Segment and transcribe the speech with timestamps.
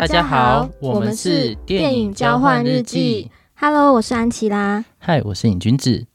[0.00, 3.30] 大家好，我们是电影交换日记。
[3.54, 4.82] Hello，我是安琪拉。
[5.00, 6.06] Hi，我是尹君子。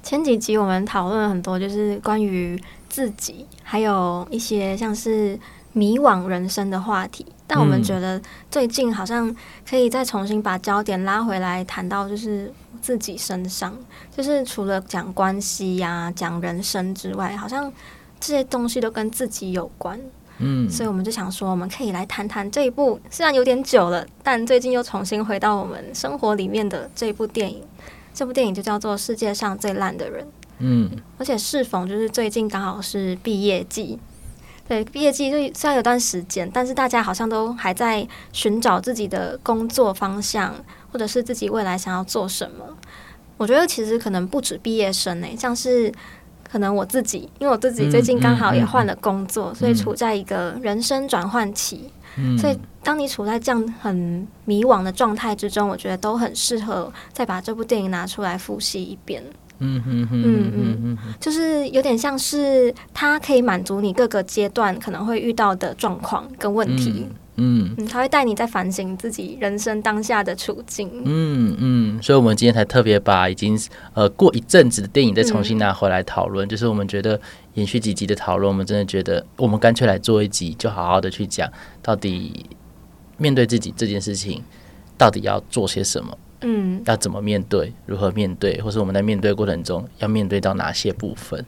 [0.00, 2.56] 前几集我们讨论了很多，就是关于
[2.88, 5.36] 自己，还有一些像是
[5.72, 7.26] 迷惘人生的话题。
[7.48, 9.34] 但我们觉得最近好像
[9.68, 13.76] 可以再重新把焦点拉回来，谈到就是自己身上，
[14.16, 17.72] 就是除了讲关系呀、啊、讲人生之外，好像
[18.20, 20.00] 这些东西都跟自己有关。
[20.42, 27.62] 嗯，所以我们就想说，我们可以来谈谈这一部虽然有点久了，但最近又重新回到我们生活里面的这一部电影。
[28.14, 30.24] 这部电影就叫做《世界上最烂的人》。
[30.58, 33.98] 嗯，而且适逢就是最近刚好是毕业季，
[34.66, 40.54] 对，毕业季就虽然有段时间，但是大家好像都还在寻找自己的工作方向，
[40.90, 42.64] 或者是自己未来想要做什么。
[43.36, 45.92] 我觉得其实可能不止毕业生呢、欸，像是。
[46.50, 51.90] 可能我自己，因为我自己最近刚好也换了工作，嗯嗯嗯、所以处在一个人生转换期。
[52.16, 59.22] 嗯、所以，当你处在这样很迷惘的状态之中，我觉得都很适合再把这部电影拿出来复习一遍。
[59.60, 67.06] 嗯嗯嗯嗯，就是有点像是它可以满足你各个阶段可能会遇到的状况跟问题。
[67.42, 70.90] 嗯嗯，他会带你在反省自己人生当下的处境。
[71.06, 73.58] 嗯嗯，所以，我们今天才特别把已经
[73.94, 76.46] 呃过一阵子的电影再重新拿回来讨论。
[76.46, 77.18] 嗯、就是我们觉得
[77.54, 82.44] 延续几集的讨论，我们真的觉得我们干脆来做一集，就好好的去讲到底
[83.16, 84.42] 面对自己这件事情，
[84.98, 86.18] 到底要做些什么？
[86.42, 87.72] 嗯，要怎么面对？
[87.86, 88.60] 如何面对？
[88.60, 91.40] 或是我们在面对过程中要面对到哪些部分？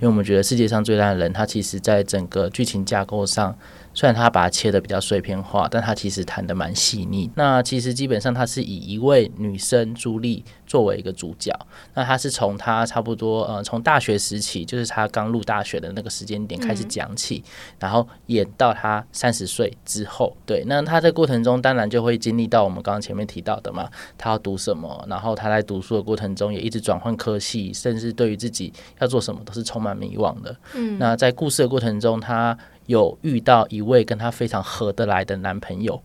[0.00, 3.56] 因为我们觉得世界上最烂的人，他其实在整个剧情架构上。
[4.00, 7.30] 虽然他把它切的比较碎片化，但他其实弹的蛮细腻。
[7.34, 11.54] 那其实基本上他是以一位女生朱莉作为一个主角。
[11.92, 20.34] 那他是从他差不多呃从大学时期，就是他刚入大学的那个时间点开始讲起，嗯、然后演到他三十岁之后。
[20.46, 30.56] 对，那他在过程中当然就会经历到我们刚刚前面提到的嘛，他要读什么，然后他在读书的过程中也一直转换科系，甚至对于自己要做什么都是充满迷惘的。
[30.74, 32.56] 嗯，那在故事的过程中，他。
[32.90, 36.02] 有遇到一位跟她非常合得来的男朋友，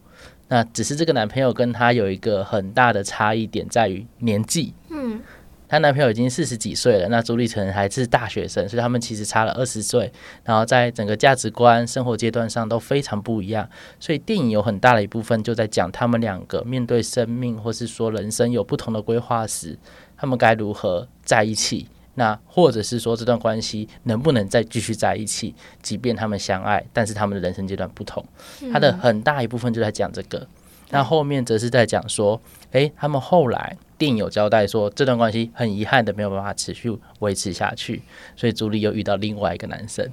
[0.49, 4.71] 那只是这个男朋友跟她有一个很大的差异点在于年纪。
[4.91, 5.19] 嗯，
[5.67, 10.11] 她男朋友已经四十几岁了，那朱立成还是大学生，所以他们其实差了二十岁，
[10.43, 13.67] 然后在整个价值观、生活阶段上都非常不一样。
[13.99, 19.75] 所以电影有很大的一部分就在讲他们两个面对生命或是说人生有不同的规划时，
[20.15, 21.87] 他们该如何在一起。
[22.15, 25.53] 那或者是说，这段关系能不能再继续在一起？
[25.81, 28.25] 即便他们相爱，但是他们的人生阶段不同，
[28.71, 30.47] 他的很大一部分就在讲这个。
[30.91, 32.39] 那后面则是在讲说，
[32.71, 38.01] 诶，他们后来电影有交代说，这段关系很遗憾的没有办法持续维持下去，
[38.35, 40.05] 所以朱莉又遇到另外一个男生，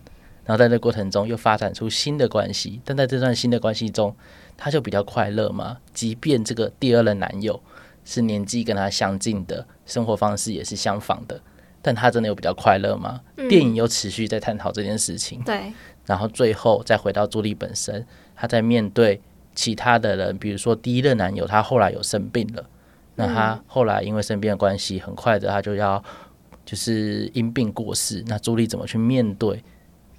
[0.45, 2.81] 然后在这过程中又发展出新的关系。
[2.85, 4.17] 但在这段新的关系中，
[4.57, 5.77] 他就比较快乐嘛？
[5.93, 7.63] 即便这个第二任男友
[8.05, 11.41] 是年纪跟他相近的，生活方式也是相仿的。
[11.83, 13.21] 但他真的有比较快乐吗？
[13.37, 15.43] 嗯、电影又持续在探讨这件事情。
[15.43, 15.73] 对，
[16.07, 18.07] 然后最后再回到朱莉本身，
[18.37, 19.21] 她在面对
[19.55, 22.65] 其他的人，比如说第一任男友，他后来有生病了，
[23.17, 26.03] 那他后来因为生病的关系，很快的他就要
[26.65, 28.23] 就是因病过世。
[28.29, 29.63] 那朱莉怎么去面对？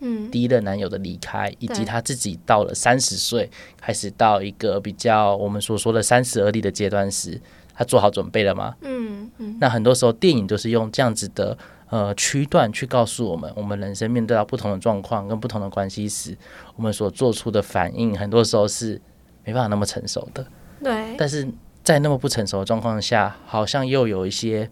[0.01, 7.39] 嗯，第一任男友的离开，以及她自己到了三十岁开始到一个比较我们所说的三十而立的阶段时。
[7.73, 8.75] 他做好准备了吗？
[8.81, 9.57] 嗯嗯。
[9.59, 11.57] 那很多时候电影都是用这样子的
[11.89, 16.37] 呃区段去告诉我们，我们人生面对到不同的状况跟不同的关系时，
[16.75, 19.01] 我们所做出的反应，很多时候是
[19.43, 20.45] 没办法那么成熟的。
[20.83, 21.15] 对。
[21.17, 21.47] 但是
[21.83, 24.69] 在那么不成熟的状况下，好像又有一些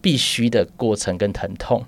[0.00, 1.84] 必须的过程跟疼痛。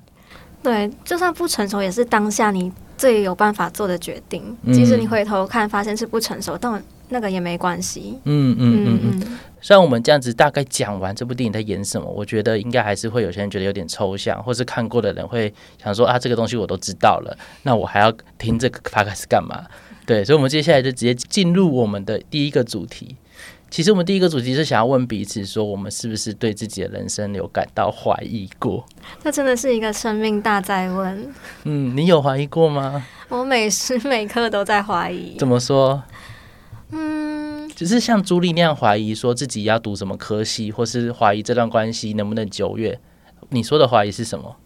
[0.60, 4.56] 对，就算不成熟，也是当下你最有办法做的决定。
[4.72, 8.18] 即使你回头看发现是不成熟，但那个也没关系。
[8.24, 9.38] 嗯嗯嗯嗯。
[9.60, 15.52] 虽然我们这样子大概讲完这部电影在演什么，我觉得应该还是会有些人觉得有点抽象，或是看过的人会
[15.82, 19.64] 想说啊，这个东西我都知道了，那我还要听这个 podcast 干嘛？
[20.06, 23.16] 对，所以，我们接下来就直接进入我们的第一个主题。
[23.68, 28.82] 其实，我们第一个主题是想要问彼此说，我们是不是对自己的人生有感到怀疑过？
[29.22, 31.34] 那真的是一个生命大哉问。
[31.64, 33.04] 嗯，你有怀疑过吗？
[33.28, 35.36] 我每时每刻都在怀疑。
[35.36, 36.02] 怎么说？
[37.78, 42.98] 嗯，只是像朱莉那样怀疑说自己要读什么科系，或是怀疑这段关系能不能久远。
[43.50, 44.56] 你说的怀疑是什么？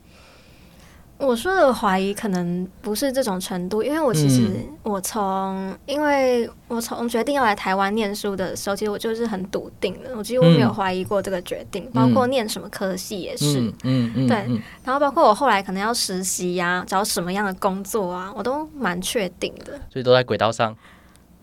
[1.18, 4.50] 我说的怀疑可能不是这种程度，因为我其实
[4.82, 14.36] 我从因为我从决定要来台湾念书的时候，其实我就是很笃定的，我几乎没有怀疑过这个决定，包括念什么科系也是，嗯嗯，对，
[14.82, 20.76] 然后包括我后来可能要实习呀，找什么样的工作啊，我都蛮确定的，所以都在轨道上。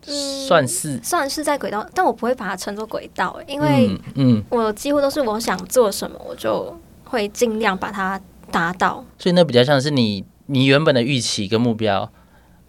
[0.02, 6.74] 算是、嗯、算是在轨道，但我不会把它称作轨道，因为嗯，我几乎都是我想做什么，我就
[7.04, 8.20] 会尽量把它
[8.50, 9.04] 达到。
[9.18, 12.10] 所以那比较像是你你原本的预期跟目标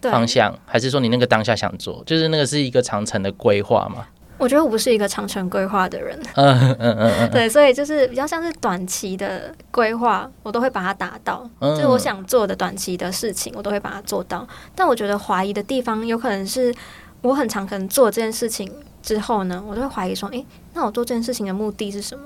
[0.02, 4.06] 方向，还是说你那个当下想做，就是那个是一个长程的规划嘛？
[4.38, 14.44] 我觉得我不是一个长程规划的人，嗯嗯嗯嗯， 对，所以就是比较像是短期的规划，我都会把它达到，嗯、就是我想做的短期的事情，我都会把它做到。
[14.74, 16.74] 但我觉得怀疑的地方，有可能是
[17.22, 18.70] 我很常可能做这件事情
[19.02, 22.24] 之后呢，我就会怀疑说，诶、欸，那我做这件事情的目的是什么？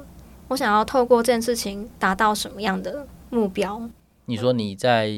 [0.49, 3.89] 我想要透过这件事情达到什么样的目标？
[4.29, 5.09] 你说你在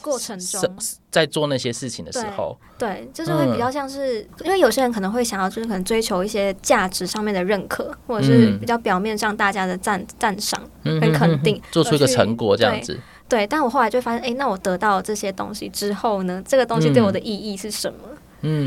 [0.00, 0.76] 过程中
[1.10, 12.94] 在做那些事情的时候，对，对，就是会比较像是，嗯、因为有些人可能会想要，就是可能追求一些价值上面的认可，或者是比较表面上大家的赞赞赏跟肯定，做出一个成果这样子。
[13.28, 17.98] 对，对，但我后来就发现，哎、欸，那我得到了这些东西之后呢，这个东西对我的意义是什么？
[18.08, 18.11] 嗯，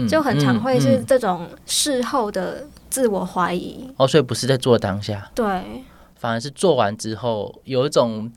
[0.07, 3.89] 就很常会是这种事后的自我怀疑。
[3.97, 5.45] 哦，所以不是在做当下，对，
[6.15, 8.31] 反而是做完之后有一种。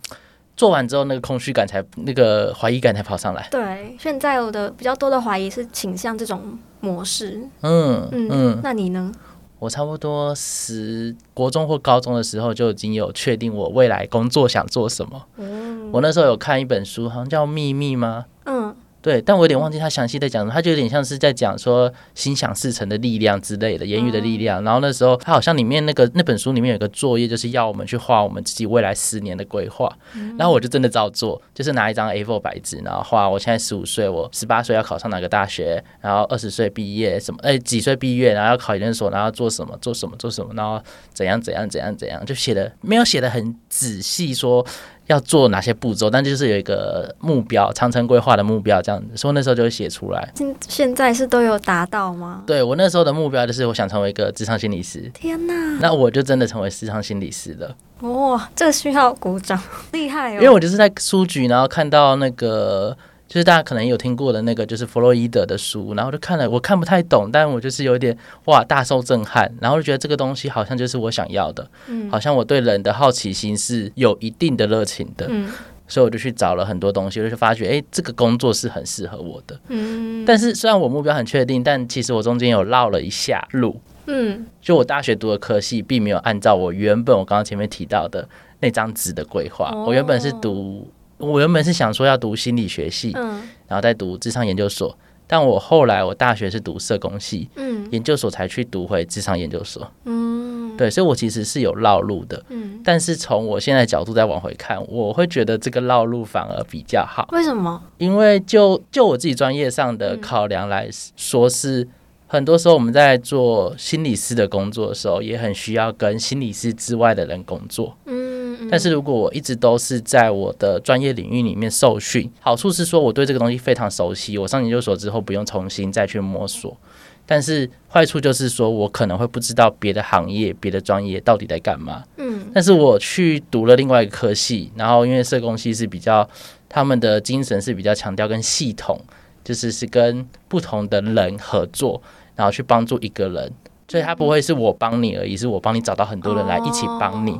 [0.56, 3.46] 做完之后，那个空虚感才，那个怀疑感才跑上来。
[3.48, 7.40] 对，现在我的比较多的怀疑是倾向这种模式。
[7.60, 9.12] 嗯嗯，嗯，那你呢？
[9.60, 15.26] 我差不多十国中或高中的时候就已经有确定我未来工作想做什么。
[15.36, 18.24] 嗯，我那时候有看一本书，好像叫《秘密》吗？
[18.46, 18.74] 嗯。
[19.00, 24.62] 对，但我有点忘记他详细在讲什么，他就有点像是在讲说心想事成的力量之类的言语的力量。
[24.64, 29.88] 然后那时候他好像里面那个那本书里面有个作业，就是要我们去画我们自己未来十年的规划。
[30.36, 40.82] 然后我就真的照做，就是拿一张 A4 白纸，然后画我现在十五岁，我十八岁要考上哪个大学，然后二十岁毕业什么，哎几岁毕业，然后要考研究所，然后做什么做什么做什么，然后
[41.14, 44.66] 怎样怎样怎样怎样，就写的没有写的很仔细说。
[45.08, 50.32] 要做哪些步骤，但就是有一个目标，长城规划的目标这样子，所以那时候就会写出来。
[50.34, 52.44] 现现在是都有达到吗？
[52.46, 55.10] 对，我那时候的目标就是我想成为一个职场心理师。
[55.12, 55.78] 天哪！
[55.80, 57.74] 那我就真的成为职场心理师了。
[58.00, 59.60] 哇、哦，这个需要鼓掌，
[59.92, 60.34] 厉害哦！
[60.34, 62.96] 因为我就是在书局，然后看到那个。
[63.28, 68.16] 就是大家可能有听过的那个，就是弗洛伊德的书，然后就看了，我看不太懂，但我就是有点
[68.46, 75.46] 哇，大受震撼，然后就觉得这个东西好像就是我想要的，嗯，好像我对人的好奇心是有一定的热情的，嗯，
[75.86, 88.26] 所以我就去找了很多东西，我就发觉，哎、欸，这个工作是很适合我的，嗯，但是虽然我目标很确定，但其实我中间有绕了一下路，嗯，就我大学读的科系并没有按照我原本我刚刚前面提到的
[88.60, 90.90] 那张纸的规划，我原本是读。
[91.18, 107.28] 我原本是想说要读心理学系，嗯，然后再读智商研究所，但我后来我大学是读社工系，嗯，研究所才去读回智商研究所，嗯，对，所以我其实是有绕路的，嗯，但是从我现在角度再往回看，我会觉得这个绕路反而比较好。
[107.32, 107.82] 为什么？
[107.98, 111.86] 因为就就我自己专业上的考量来说，是
[112.26, 118.27] 很多时候我们在做心理师的工作的时候，也很需要跟心理师之外的人工作，嗯。
[118.70, 126.76] 但是如果我一直都是在我的专业领域里面受训，好处是说我对这个东西非常熟悉，我上研究所之后不用重新再去摸索。
[127.24, 132.02] 但是坏处就是说我可能会不知道别的行业、别的专业到底在干嘛。
[132.16, 132.46] 嗯。
[132.54, 136.26] 但是我去读了另外一个科系，然后因为社工系是比较
[136.68, 138.98] 他们的精神是比较强调跟系统，
[139.44, 142.00] 就是是跟不同的人合作，
[142.34, 143.52] 然后去帮助一个人。
[143.88, 147.32] 所以他不会是我帮你而已，是我帮你找到很多人来一起帮你。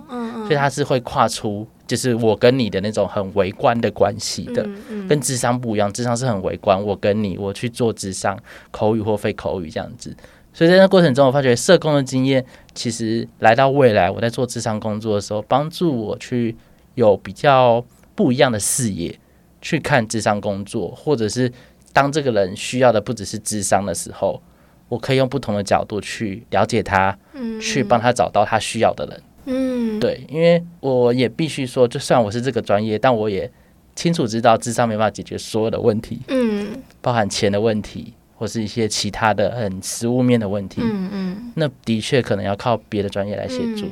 [0.46, 4.66] 所以他是会跨出，就是我跟你的那种很微观的关系的，
[5.06, 5.92] 跟智商不一样。
[5.92, 8.34] 智商是很微观，我跟你，我去做智商，
[8.70, 10.16] 口语或非口语这样子。
[10.54, 12.42] 所以在那过程中，我发觉社工的经验，
[12.74, 16.56] 其实来到未来，我在做智商工作的时候，帮助我去
[16.94, 19.14] 有比较不一样的视野
[19.60, 21.52] 去看智商工作，或者是
[21.92, 24.40] 当这个人需要的不只是智商的时候。
[24.88, 33.50] 我可以用不同的角度去了解他，嗯，去帮他找到他需要的人，嗯，对，因为我也必须说，就算我是这个专业，但我也
[33.94, 36.68] 清楚知道智商没办法解决所有的问题，嗯，
[37.00, 43.86] 包含钱的问题，或是一些其他的很实物面的问题，嗯嗯，那的确可能要靠别的专业来协助，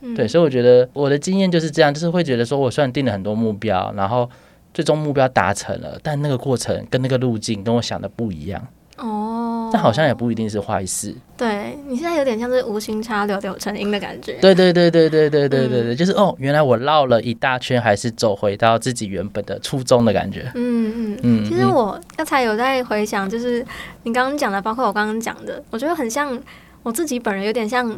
[0.00, 4.30] 嗯，对，所以我觉得我的经验就是这样，就是会觉得说我虽然定了很多目标，然后
[4.72, 8.64] 最终目标达成了，但那个过程跟那个路径跟我想的不一样。
[8.98, 9.37] 哦，
[9.72, 11.14] 但好像也不一定是坏事。
[11.36, 14.32] 对，你现在有点像是无心插柳柳成荫的感觉。
[14.40, 20.50] 对对对对对对对对对，嗯、就是哦，原来我绕了一大圈，还是走回到自己原本的初衷的感觉。
[20.54, 21.44] 嗯嗯嗯。
[21.44, 23.64] 其实我刚才有在回想，就是
[24.02, 26.38] 你刚刚讲的，包括我刚刚讲的，我觉得很像
[26.82, 27.90] 我自己本人，有点像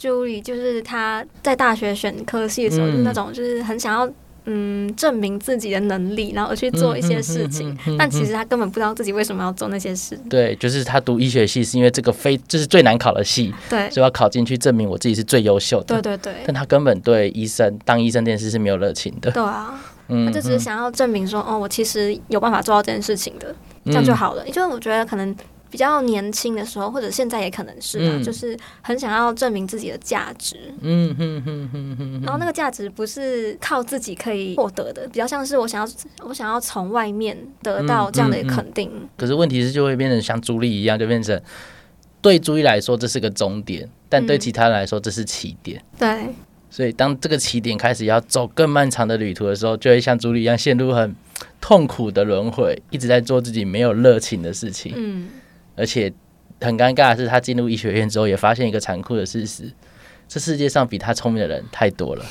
[0.00, 4.10] Julie，就是他在大学选科系的时候，嗯、那种就是很想要。
[4.50, 10.18] 嗯证明自己的能力，然后而去做一些事情，但其实他根本不知道自己为什么要做那些事。
[10.30, 16.00] 对，就是他读医学系是因为这个非这是最难考的系，对，所以要考进去证明我自己是最优秀的。
[16.00, 16.42] 对对对。
[16.46, 19.30] 但他根本对医生当医生这件事是没有热情的。
[19.30, 19.78] 对啊，
[20.08, 24.48] 嗯，他就只是想要证明说，哦，我其实有办法做到这件事情的，这样就好了。
[24.48, 25.36] 因为我觉得可能。
[25.70, 30.56] 比较年轻的时候，或者现在也可能是吧，嗯、就是很想要证明自己的价值。
[30.80, 32.22] 嗯哼哼哼哼。
[32.22, 35.92] 然后那个价值不是靠自己可以获得的，比较像是我想要
[36.24, 38.88] 我想要从外面得到这样的肯定。
[38.88, 41.40] 嗯嗯嗯、可是问题是，就会变成像朱莉一样，就变成
[42.20, 45.78] 对朱莉来说这是个终点，但对其他人来说这是起点。
[45.78, 46.34] 嗯、对。
[46.70, 51.14] 所以当这个起点开始要走更漫长的旅途的时候，就会像朱莉一样陷入很
[51.62, 54.92] 痛苦的轮回，一直在做自己没有热情的事情。
[54.94, 55.28] 嗯。
[55.78, 56.12] 而且
[56.60, 59.70] 很尴尬的是，他进入医学院之后，也发现一个残酷的事实：
[60.26, 62.24] 这世界上比他聪明的人太多了。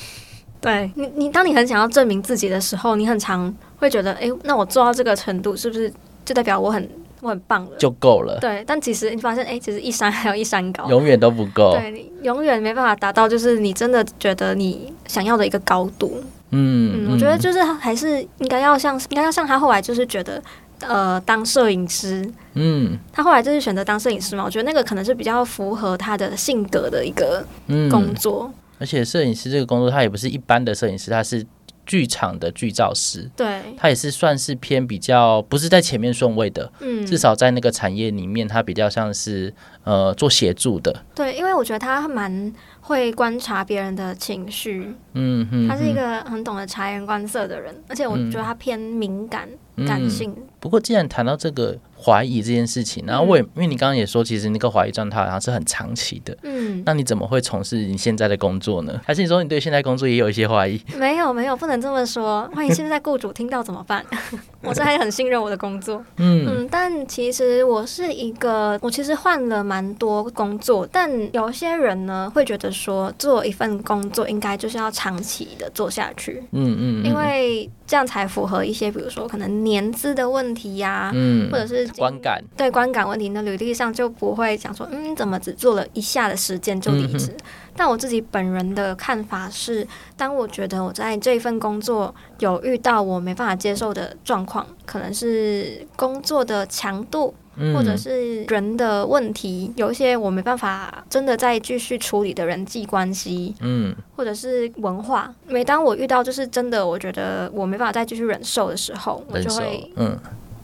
[0.60, 5.92] 对你，你当你很想要证明自己的时候，你很常会觉得，哎，那我做到这个程度，是不是
[6.26, 6.90] 就代表我很
[7.22, 7.78] 我很棒了？
[7.78, 8.38] 就够了。
[8.42, 11.78] 对，但其实你发现，哎，其实一山还有一山高，永远都不够。
[11.80, 16.22] 对，你永远没办法达到，就是你真的觉得你想要的一个高度。
[16.50, 20.42] 嗯嗯，我觉得就是还是应该要像，应该要像他后来就是觉得。
[20.82, 24.44] 呃，当摄影师，嗯，他后来就是选择当摄影师嘛。
[24.44, 27.46] 我觉得那个可能是比较符合他的性格的一个
[27.90, 28.52] 工作。
[28.52, 31.46] 嗯，而且摄影师这个工作，他也不是一般的摄影师，他是
[31.86, 33.30] 剧场的剧照师。
[33.36, 36.72] 对，他也是算是偏比较不是在前面顺位的。
[36.82, 39.54] 嗯，至少在那个产业里面，他比较像是
[39.84, 41.04] 呃做协助的。
[41.16, 42.54] 对，因为我觉得他蛮
[42.88, 44.94] 会观察别人的情绪。
[45.14, 49.48] 嗯哼，他是一个很懂得察言观色的人，而且我觉得他偏敏感。
[49.86, 50.44] 感性、嗯。
[50.60, 56.36] 不过，既然谈到这个怀疑这件事情，然后我也、嗯、因为你刚刚也说，其实那个怀疑状态好像是很长期的。
[56.42, 59.00] 嗯，那你怎么会从事你现在的工作呢？
[59.06, 60.82] 还是你说你对现在工作也有一些怀疑？
[60.98, 62.50] 没有，没有，不能这么说。
[62.56, 64.04] 万一现在雇主听到怎么办？
[64.64, 66.04] 我是还很信任我的工作。
[66.16, 76.44] 嗯嗯，但其实我是一个，我其实换了蛮多工作，但有些人呢会觉得说，做一份工作应该就是要长期的做下去。
[76.52, 77.70] 嗯嗯，嗯因为。
[77.88, 87.28] 这样才符合一些，比如说可能年资的问题呀、啊，嗯，或者是观感，对观感问题，那履历上就不会讲说，嗯，怎么只做了一下的时间就离职？
[87.32, 87.38] 嗯、
[87.78, 97.34] 但我自己本人的看法是，当我觉得我在这一份工作有遇到我没办法接受的状况，可能是工作的强度。
[97.74, 105.34] 或者是人的问题，有一些我没办法真的再继续处理的人际关系，嗯，或者是文化。
[105.48, 110.18] 每当我遇到就是真的，我觉得我没办法再继续忍受的时候，我就会嗯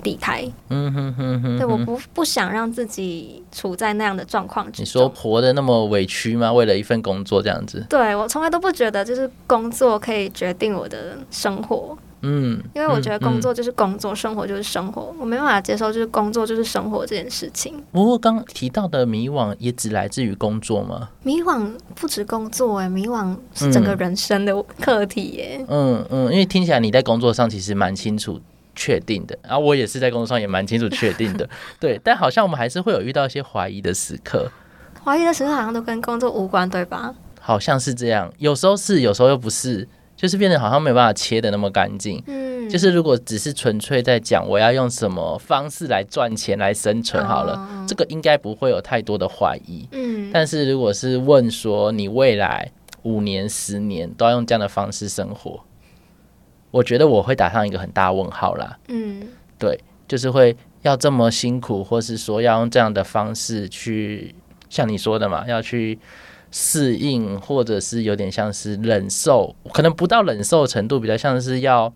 [0.03, 0.43] 离开。
[0.69, 4.67] 嗯哼哼哼，对，我不不想让自己处在那样的状况。
[4.77, 6.51] 你说活得那么委屈吗？
[6.51, 7.85] 为了一份工作这样子？
[7.89, 11.97] 对，我从来都不觉得就是工作可以决定我的生活。
[12.23, 17.83] 嗯，因为我觉得工作就是工作，生活就是生活，我没办法接受就是工作就是生活这件事情。
[17.91, 21.09] 不过刚提到的迷惘也只来自于工作吗？
[21.23, 25.65] 迷惘不止工作哎，迷惘是整个人生的课题耶。
[25.67, 28.39] 嗯嗯，因为听起来你在工作上其实蛮清楚
[28.73, 31.99] 确定的，然后我也是在工作上也蛮清楚确定的， 对。
[32.03, 34.49] 但好像我们还是会有遇到一些怀疑的时刻，
[35.03, 37.13] 怀疑的时刻好像都跟工作无关，对吧？
[37.41, 39.85] 好像是这样，有时候是，有时候又不是。
[40.23, 42.23] 就是变得好像没有办法切的那么干净。
[42.27, 49.85] 嗯，就是如果只是纯粹在讲我要用什么方式来赚钱来生存好了，哦、这个应该不会有太多的怀疑。
[49.91, 55.59] 嗯，但是如果是问说你未来五年、十年都要用这样的方式生活，
[56.71, 58.79] 我觉得我会打上一个很大问号啦。
[58.87, 59.27] 嗯，
[59.59, 59.77] 对，
[60.07, 64.33] 就是会要这么辛苦，或是说要用这样的方式去
[64.69, 65.99] 像你说的嘛，要去。
[66.55, 71.91] 适应，或者是有点像是忍受，可能不到忍受程度，比较像是要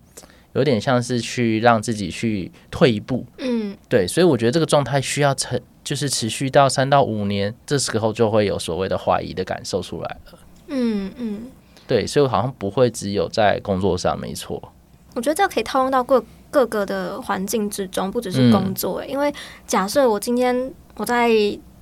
[0.54, 3.24] 有点像是去让自己去退一步。
[3.38, 10.40] 嗯，对，所以我觉得这个状态需要持，就是持续到三到五年，这时候就会有所谓的怀疑的感受出来了。
[10.70, 11.42] 嗯嗯，
[11.86, 14.74] 对，所以我好像不会只有在工作上，没错。
[15.14, 19.04] 我觉得这可以套用到各各个的环境之中，不只是工作。
[19.04, 19.32] 嗯，因为
[19.68, 21.30] 假设我今天我在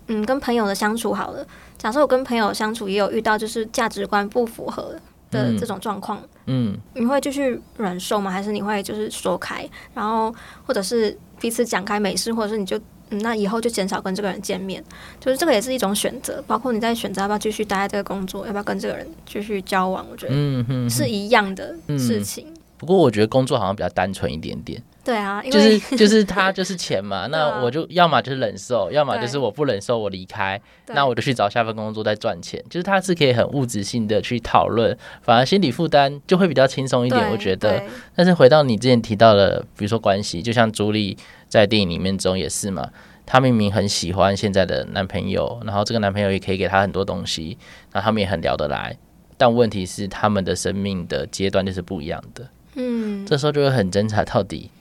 [0.08, 1.48] 嗯跟朋友的相处好了。
[1.86, 4.96] 假设我跟朋友相处，也有遇到就是价值观不符合
[5.30, 8.32] 的这种状况，嗯，你会继续忍受吗？
[8.32, 10.34] 还是你会就是说开，然后
[10.65, 12.75] 或者是彼此讲开没事，或者是你就、
[13.12, 14.84] 嗯、那以后就减少跟这个人见面，
[15.20, 16.44] 就是这个也是一种选择。
[16.48, 22.51] 包括你在选择要不要继续待在这个工作，要不要跟这个人继续交往，我觉得嗯是一样的事情。
[22.80, 24.82] 不过我觉得工作好像比较单纯一点点。
[25.05, 32.59] 对啊，就是 就是他就是钱嘛，那我就要么就是忍受，要么就是我不忍受我离开，那我就去找下份工作再赚钱。
[32.69, 37.83] 就是他是可以很物质性的去讨论，反而心理负担就会比较轻松一点，我觉得。
[38.15, 41.15] 但是回到你之前提到的，比如说关系，就像朱莉
[41.47, 42.89] 在电影里面中也是嘛，
[43.27, 47.55] 她明明很喜欢现在的男朋友，然后这个男朋友也可以给她很多东西，
[47.91, 48.97] 然后他们也很聊得来，
[49.38, 52.50] 但问题是他们的生命的阶段就是不一样的。
[52.77, 54.71] 嗯，这时候就会很挣扎到底。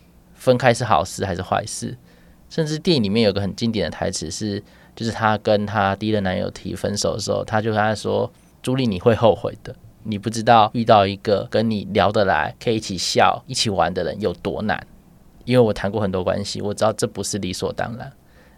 [0.44, 1.96] 分开是好事还是坏事？
[2.50, 4.62] 甚至电影里面有个很经典的台词是，
[4.94, 8.30] 就是她跟她第一任男友提分手的时候，她就跟他说
[8.62, 9.74] ：“朱莉，你会后悔的。
[10.02, 14.86] 你不知道遇到一个跟你聊得来、可以一起笑、一起玩的人有多难。
[15.46, 18.12] 因为我谈过很多关系，我知道这不是理所当然。”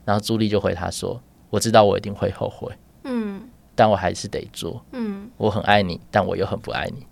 [0.04, 2.72] 然后朱莉就回他说：“我知道我一定会后悔，
[3.04, 7.06] 嗯，但我还是得做，嗯，我很爱你，但我又很不爱你。”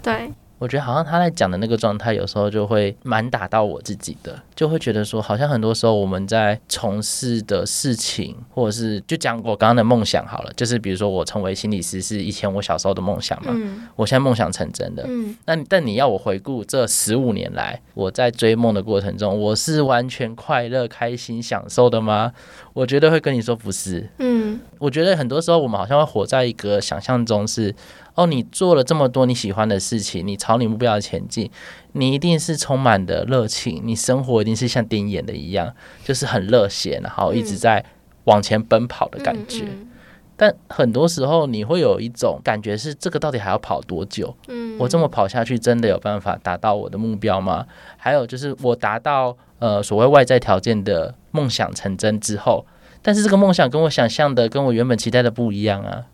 [0.00, 0.32] 对。
[0.62, 22.32] 我觉得好像他在讲的那个状态，有时候就会蛮打到我自己的，就会觉得说，好像很多时候我们在从事的事情，或者是就讲我刚刚的梦想好了，就是比如说我成为心理师是以前我小时候的梦想嘛，嗯，我现在梦想成真的，嗯，那但你要我回顾这十五年来我在追梦的过程中，我是完全快乐、开心、享受的吗？
[22.72, 27.74] 我觉得会跟你说不是，嗯，我觉得很多时候我们好像会活在一个想象中是。
[28.14, 31.50] 哦，你做了这么多你喜欢的事情，你朝你目标前进，
[31.92, 35.74] 你一定是充满的热情，你生活一定是像电影演的一样，
[36.04, 37.82] 就是很热血，然后一直在
[38.24, 39.64] 往前奔跑的感觉。
[39.64, 39.88] 嗯嗯嗯、
[40.36, 44.36] 但很多时候你会有一种感觉是，这个到底还要跑多久？
[44.48, 47.66] 嗯，我这么跑下去，真的有办法达到我的目标吗？
[47.96, 52.66] 还有就是我达到呃所谓外在条件的梦想成真之后，
[53.02, 56.06] 但是这个梦想跟我想象的，跟我原本期待的不一样啊。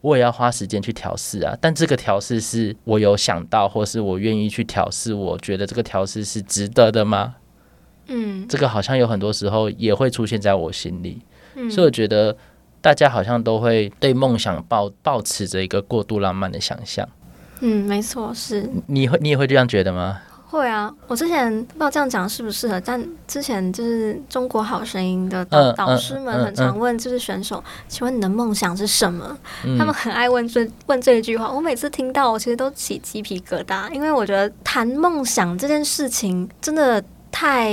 [0.00, 7.36] 我也要花时间去调试啊，但这个调试是我有想到，或是我愿意去调试，我觉得这个调试是值得的吗？
[8.08, 11.22] 嗯，这个好像有很多时候也会出现在我心里，
[11.54, 12.36] 嗯，所以我觉得
[12.80, 17.08] 大家好像都会对梦想抱抱持着一个过度浪漫的想象。
[17.60, 18.68] 嗯，没错，是。
[18.88, 20.20] 你会你也会这样觉得吗？
[20.52, 29.34] 会啊，我之前不知道这样讲适不适合，但之前就是中国好声音的导导师们很常问，就是选手，请问你的梦想是什么？
[29.78, 37.72] 他们很爱问这问这一句话，我每次听到，我其实都起鸡皮疙瘩，因为我觉得谈梦想这件事情真的太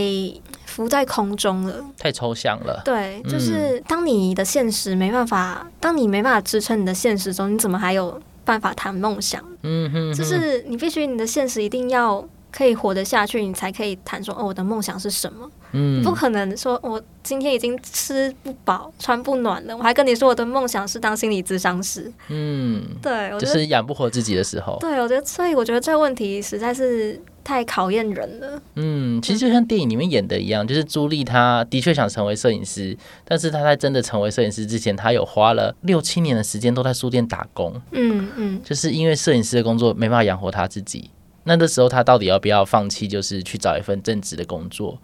[0.65, 2.81] 浮在空中了，太抽象了。
[2.85, 9.43] 对，就是当你的现实没办法，当你没办法支撑你的现实中，你怎么还有办法谈梦想？
[9.63, 12.25] 嗯哼，就是你必须你的现实一定要。
[12.51, 15.49] 可以活得下去，你才可以谈说哦，我的梦想是什么？
[15.71, 22.11] 嗯，不可能说我今天已经吃不饱、穿不暖了，我还跟你说我的梦想是当心理咨商师。
[22.29, 24.77] 嗯，对，我就是养不活自己的时候。
[24.79, 28.59] 对，我觉得，所以我觉得这个问题实在是太考验人了。
[28.77, 37.79] 嗯，其实就像电影里面演的一样，就是朱莉她的确想成为摄影师，但是她在真的成为摄影师之前，她有花了六七年的时间都在书店打工。
[37.91, 41.11] 嗯嗯，就是因为摄影师的工作没办法养活她自己。
[41.49, 43.07] 那这时候他到底要不要放弃？
[43.07, 44.95] 就是去找一份正职的工作，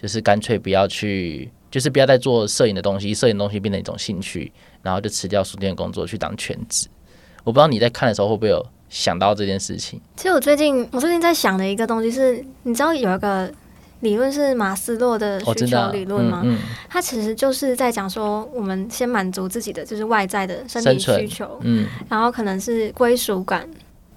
[0.00, 4.50] 就是干脆不要去，就是不要再做摄影的东西，摄影东西变成一种兴趣，
[4.82, 6.88] 然后就辞掉书店的工作去当全职。
[7.44, 10.00] 我不知道你在看的时候会不会有想到这件事情。
[10.16, 13.52] 其实我最近我最近在想的一个东西是，你知道有一个
[14.00, 16.42] 理论是马斯洛的需求理论吗？
[16.88, 23.68] 它其实就是在讲说，我们先满足自己的就是外在的身体需求，嗯，然后可能是归属感。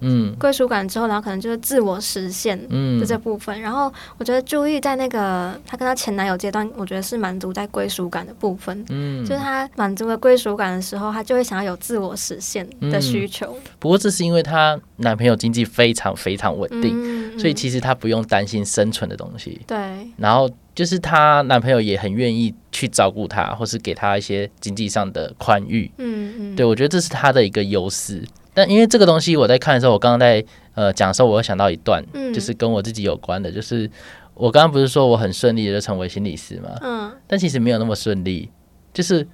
[0.04, 2.58] 嗯，归属感之后，然后可能就是自我实现
[3.00, 3.58] 的这部分。
[3.58, 8.84] 嗯、然后我觉得朱玉在那个她跟她前男友阶段，我觉得是满足在归属感的部分。
[8.90, 13.56] 嗯，就是她满足了归属感的时候，她就会想要有自我实现的需求。
[13.56, 19.60] 嗯、不过这是因为她男朋友经济非常非常稳定，嗯、所以其实她不用担心生存的东西。
[19.66, 19.76] 对。
[20.16, 25.90] 然后就是她男朋友也很愿意去照顾她，或是给她一些经济上的宽裕。
[25.98, 26.56] 嗯嗯。
[26.56, 28.22] 对，我觉得这是她的一个优势。
[28.54, 30.42] 但因为这个东西，我在看的时候，我刚刚在
[30.74, 33.90] 呃讲的时候，我会想到一段，嗯、就是跟我自己有关的，就是
[34.32, 38.48] 我刚刚不是说我很顺利的就成为心理师嘛，嗯，但其实没有那么顺利，
[38.92, 39.26] 就是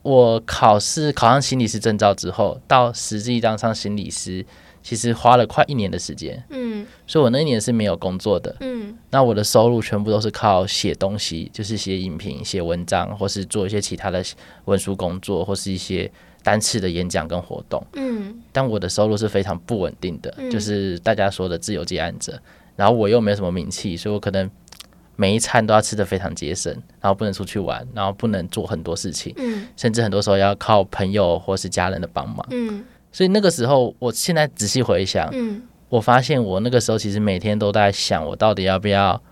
[0.00, 4.44] 我考试考上心理师证照之后，到实际当上心理师，
[4.82, 14.24] 其实花了快一年的时间，嗯，所以我那一年是没有工作的，嗯，那我的收入全部都是靠写东西，就是写影评、写文章，或是做一些其他的
[14.64, 16.10] 文书工作，或是一些。
[16.42, 22.40] 单次的演讲跟活动，嗯，但我的收入是非常不稳定的，嗯、就是大家说的自由接案者。
[22.74, 24.50] 然后我又没有什么名气，所以我可能
[25.14, 32.84] 每一餐都要吃的非常节省，然后不能出去玩，然后不能做很多事情，嗯，甚至很多时候要靠朋友或是家人的帮忙，嗯。
[33.14, 39.22] 所以那个时候，我现在仔细回想，嗯，我发现我那个时候其实每天都在想，我到底要不要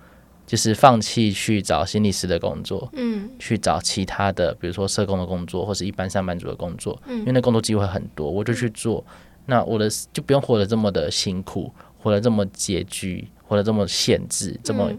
[0.50, 9.04] 就是放弃去找心理师的工作，嗯，去找其他的，比如说社工的工作，或是一般上班族的工作，嗯，因为那工作机会很多，我就去做。
[9.46, 14.90] 那我的就不用活得这么的辛苦，活得这么拮据，活得这么限制，这么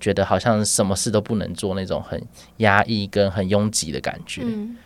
[0.00, 2.20] 觉得好像什么事都不能做那种很
[2.56, 4.42] 压抑跟很拥挤的感觉。
[4.44, 4.76] 嗯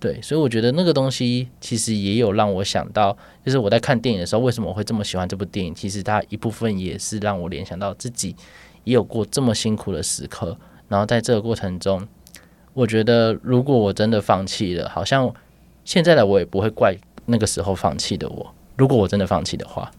[0.00, 5.74] 对，所以我觉得那个东西其实也有让我想到，就是我在看电影的时候，为什么我会这么喜欢这部电影？
[5.74, 8.34] 其实它一部分也是让我联想到自己
[8.86, 10.56] 也有过这么辛苦的时刻。
[10.88, 12.08] 然后在这个过程中，
[12.72, 15.30] 我觉得如果我真的放弃了，好像
[15.84, 16.96] 现在的我也不会怪
[17.26, 18.54] 那个时候放弃的我。
[18.76, 19.90] 如果我真的放弃的话，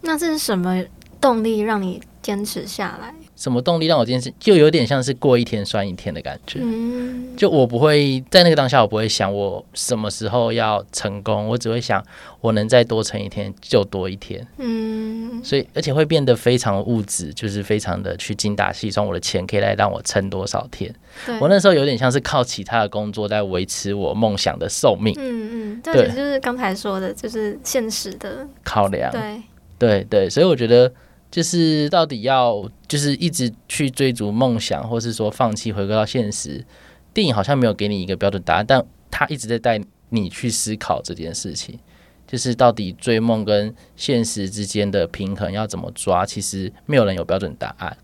[0.00, 0.84] 那这是什么
[1.20, 3.14] 动力让你坚持下来？
[3.36, 4.32] 什么动力让我坚持？
[4.38, 6.60] 就有点像是过一天算一天的感觉。
[6.62, 12.04] 嗯，就我不会在那个当下，我不会想我什么时候要成功，我只会想
[12.40, 14.46] 我能再多撑一天就多一天。
[14.58, 20.94] 嗯，所以而且会变得非常物质，就是非常的去精打细算，我的钱可以来让我撑多少天。
[21.40, 25.14] 我那时候有点像是靠其他的工作在维持我梦想的寿命。
[25.18, 29.10] 嗯嗯，对就是刚才说的，就是现实的考量。
[29.10, 29.42] 对
[29.76, 30.92] 对对，所以我觉得。
[31.34, 36.64] 就是到底要就是一直去追逐梦想，或是说放弃回归到现实。
[37.12, 41.76] 电影好像没有给你一个标准答案，但他一直在带你去思考这件事情，
[42.24, 46.24] 就是到底追梦跟现实之间的平衡要怎么抓？
[46.24, 47.96] 其实没有人有标准答案，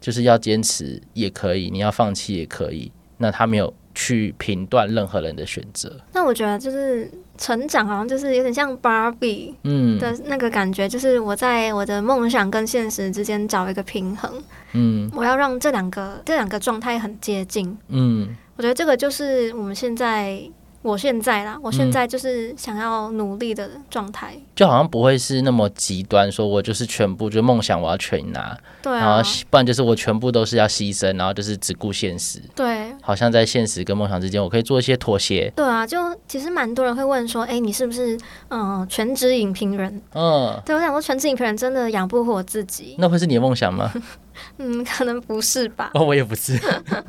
[0.00, 2.92] 就是要坚持也可以，你要放弃也可以。
[3.18, 6.00] 那他没有去评断任何人的选择。
[6.12, 7.10] 那我觉得就是。
[7.36, 9.98] 成长好像就是有点像芭比嗯。
[9.98, 14.42] 的那个感觉，就是我在我的梦想跟现实之间找一个平衡，
[14.72, 20.40] 嗯，我要让这两个这两个状态很接近，嗯，我觉得这个就是我们现在。
[20.84, 38.14] 我现在啦，我现在就是想要努力的状态，嗯，就好像不会是那么极端，说我就是全部就梦想我要全拿，对啊，然后不然就是我全部都是要牺牲，然后就是只顾现实，对，好像在现实跟梦想之间，我可以做一些妥协，对啊，就其实蛮多人会问说，哎、欸，你是不是
[38.48, 40.02] 嗯、呃、全职影评人？
[40.12, 43.90] 嗯，对，我想说全职影评人真的养不活自己，那会是你的梦想吗？
[44.58, 46.60] 嗯，可能不是吧，哦，我也不是，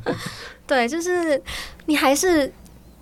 [0.66, 1.42] 对，就是
[1.88, 2.50] 你还是。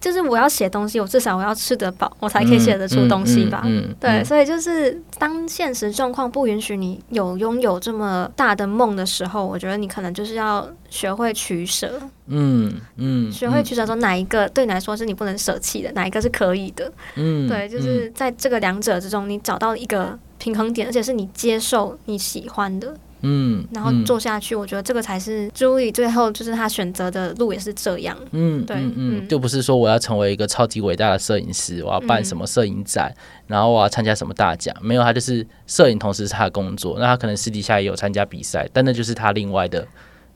[0.03, 3.61] 就是我要写东西，我至少我要吃得饱，我才可以写得出东西吧。
[3.63, 12.01] 嗯嗯嗯、对，嗯、所以就是当现实状况不允许你有拥有这么大的梦的时候，我觉得你可能就是要学会取舍。
[12.27, 16.91] 嗯嗯，学会取舍说哪一个对你来说是你不能舍弃的，哪一个是可以的。
[17.15, 22.93] 嗯，对，就是在这个两者之中，你找到一个平衡点，而且是你接受你喜欢的。
[23.25, 28.17] 嗯，然后做下去，我觉得这个才是朱莉最后就是她选择的路也是这样。
[28.31, 36.97] 嗯，对，嗯，嗯，就不是说我要成为一个超级伟大的摄影师，我要办什么摄影展，嗯、然后我要参加什么大奖，没有，他就是摄影，同时是他的工作。
[36.99, 39.87] 那他可能私底下也有参加比赛，但那就是他另外的，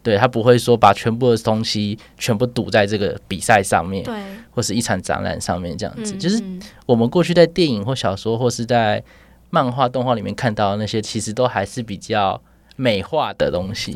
[0.02, 4.16] 对，他不会说把全部的东西全部堵在这个比赛上面，对，
[4.52, 6.14] 或是一场展览上面这样子。
[6.14, 6.42] 嗯、就是
[6.86, 9.04] 我们过去在电影或小说或是在
[9.50, 12.42] 漫画、动画里面看到的那些，其实都还是比较。
[12.78, 13.94] 美化的东西，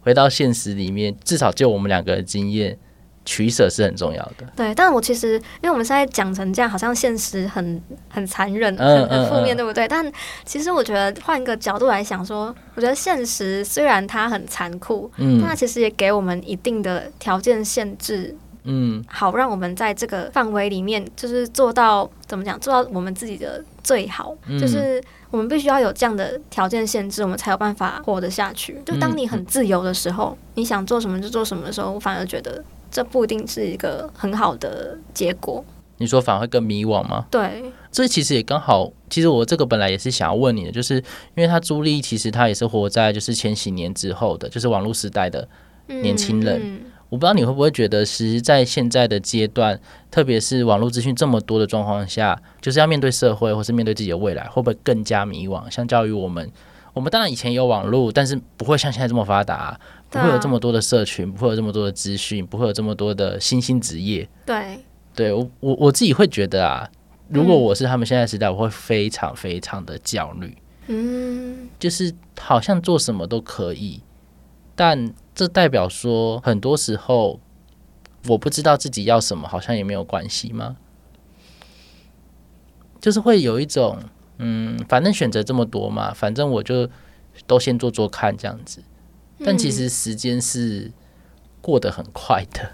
[0.00, 2.78] 回到现实里面，至少就我们两个的经验，
[3.24, 4.46] 取舍是很重要的。
[4.56, 9.88] 对，但我其实，因为我们现在讲成这样，好像现实很很残忍，很很负面，对不对？
[9.88, 10.10] 但
[10.44, 18.36] 其实我觉得换一个角度来想说，我觉得现实虽然它很残酷，嗯，但它其实也给我们一定的条件限制。
[18.66, 24.34] 嗯，好，让我们在这个范围里面，就是做到怎么讲，做到我们自己的最好。
[24.46, 25.02] 嗯、就是
[25.34, 28.80] 我们必须要有这样的条件限制，我们才有办法活得下去。
[28.86, 35.64] 就当你很自由的时候，嗯、你想做什么就做什么的时候，我反而觉得这不一定是一个很好的结果。
[35.96, 37.26] 你说反而会更迷惘吗？
[37.32, 38.88] 对，这其实也刚好。
[39.10, 40.94] 其实我这个本来也是想要问你的，就是
[41.34, 45.48] 因为他朱莉其实他也是活在就是千禧年之后的，就是网络时代的
[45.88, 46.60] 年轻人。
[46.62, 49.78] 嗯嗯我不知道你会不会觉得，其实，在现在的阶段，
[50.10, 55.70] 特别是网络资讯这么多的状况下，就是要面对社会，或是面对自己的未来，会不会更加迷惘？
[55.70, 56.50] 相较于我们，
[56.92, 59.78] 我们当然以前有网络，但是不会像现在这么发达，
[60.10, 64.28] 不会有这么多的社群，不会有这么多的资讯，不会有这么多的新兴职业。
[64.46, 64.78] 对，
[65.14, 66.90] 对我我我自己会觉得啊，
[67.28, 70.56] 如果我是他们现在时代，我会非常非常的焦虑。
[70.86, 74.02] 嗯，就是好像做什么都可以，
[74.74, 75.14] 但。
[75.36, 77.40] 这代表说，很多时候
[78.28, 80.76] 我不知道自己要什么，好像也没有关系吗？
[83.00, 83.98] 就是会有一种，
[84.38, 86.88] 嗯，反正选择这么多嘛，反正我就
[87.48, 88.84] 都先做做看这样子。
[89.44, 90.92] 但其实时间是
[91.60, 92.70] 过得很快的，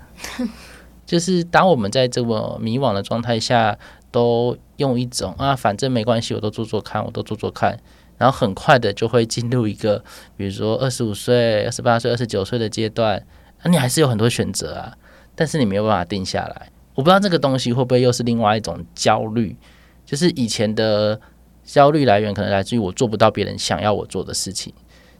[1.06, 3.78] 就是当我们在这么迷惘的状态下，
[4.10, 7.80] 都用一种啊，反正没关系，我都做做看，我都做做看。
[8.20, 10.04] 然后很快的就会进入一个，
[10.36, 13.24] 比如说二十五岁、二十八岁、二十九岁的阶段，
[13.62, 14.94] 那你还是有很多选择啊，
[15.34, 16.70] 但是你没有办法定下来。
[16.94, 19.56] 我不知道这个东西会不会又是另外一种焦虑，
[20.04, 21.18] 就是以前的
[21.64, 24.70] 焦虑来源可能来自于我做不到别人想要我做的事情，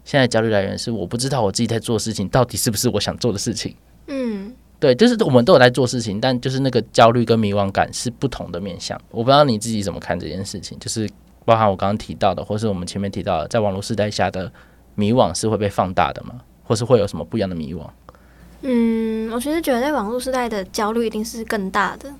[0.04, 3.74] 现在焦虑来源是我不知道我自己在做事情到底是不是我想做的事情。
[4.08, 9.00] 嗯，对，就是我们都有在做事情，但就是那个焦虑跟迷惘感是不同的面向。
[9.10, 11.08] 我不知道你自己怎么看这件事情，就是。
[11.44, 14.50] 包含我刚刚提到的，或是我们前面提到的，在网络时代下的
[14.94, 16.40] 迷惘是会被放大的吗？
[16.64, 17.84] 或是会有什么不一样的迷惘？
[18.62, 22.12] 嗯，我其实觉得在网络时代的焦虑一定是更大的。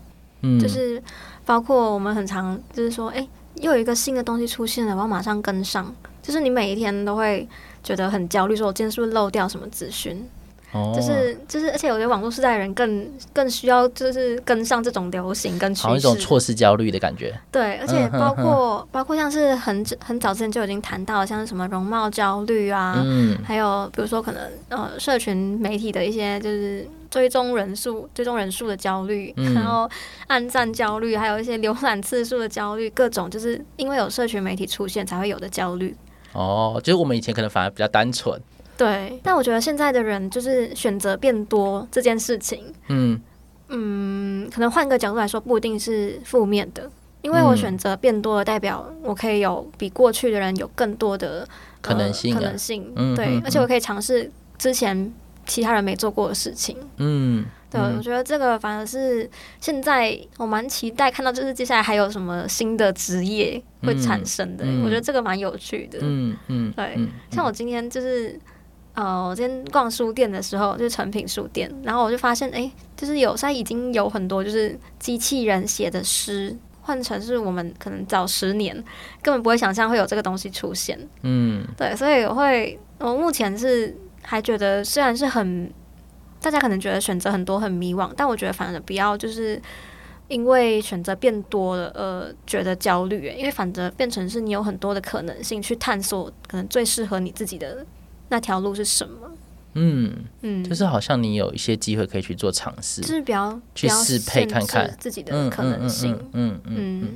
[0.43, 1.03] 嗯，就是
[1.45, 5.95] 包括我们很常就是说，哎、欸，又有一个新的东西出现了，我要马上跟上。
[6.23, 7.47] 就是你每一天都会
[7.83, 10.27] 觉得很焦虑，说我今天是不是漏掉什么资讯？
[10.73, 17.37] 哦、就是就是，而且我觉得网络时代的人更更需要就是跟上这种流行跟趋势，好一种错失焦虑的感觉。
[17.51, 29.91] 对，而且包括、包括像是很很早之前就已经谈到，像是什么容貌焦虑啊，嗯，还有比如说可能呃社群媒体的一些就是追踪人数、追踪人数的焦虑，嗯、然后
[30.29, 35.97] 按赞焦虑，还有一些浏览次数的焦虑，各种就是因为有社群媒体出现才会有的焦虑。
[36.33, 38.41] 哦，就是我们以前可能反而比较单纯。
[38.81, 43.21] 对，但我觉得现在的人就是选择变多这件事情，嗯。
[43.73, 46.91] 嗯，可能换个角度来说，不一定是负面的，
[47.23, 51.47] 因为我选择变多了，代表我可以有比过去的人有更多的
[51.81, 55.13] 可能性，可能性，对，而且我可以尝试之前
[55.47, 66.99] 其他人没做过的事情，嗯，对，我觉得这个反而是现在我蛮期待看到，就是接下来还有什么新的职业会产生的，我觉得这个蛮有趣的，嗯嗯，对，
[67.31, 68.37] 像我今天就是。
[68.95, 78.75] 呃，我今天逛书店的时候，就是成品书店，然后我就发现，哎，就是有现在已经有很多就是机器人写的诗，换成是我们可能早十年
[79.23, 80.99] 根本不会想象会有这个东西出现。
[81.23, 85.73] 嗯，对，所以我会，我目前是还觉得，虽然是很
[86.41, 89.63] 大家可能觉得选择很多很迷惘，但我觉得反而不要就是
[90.27, 97.87] 因为选择变多了而觉得焦虑，因为反正变成是你有很多的可能性去探索，可能最适合你自己的。
[98.31, 99.31] 那条路是什么？
[99.75, 100.13] 嗯
[100.43, 106.13] 嗯，就是好像你有一些机会可以去做尝试，就是比较去适配看看自己的可能性。
[106.33, 107.09] 嗯嗯嗯。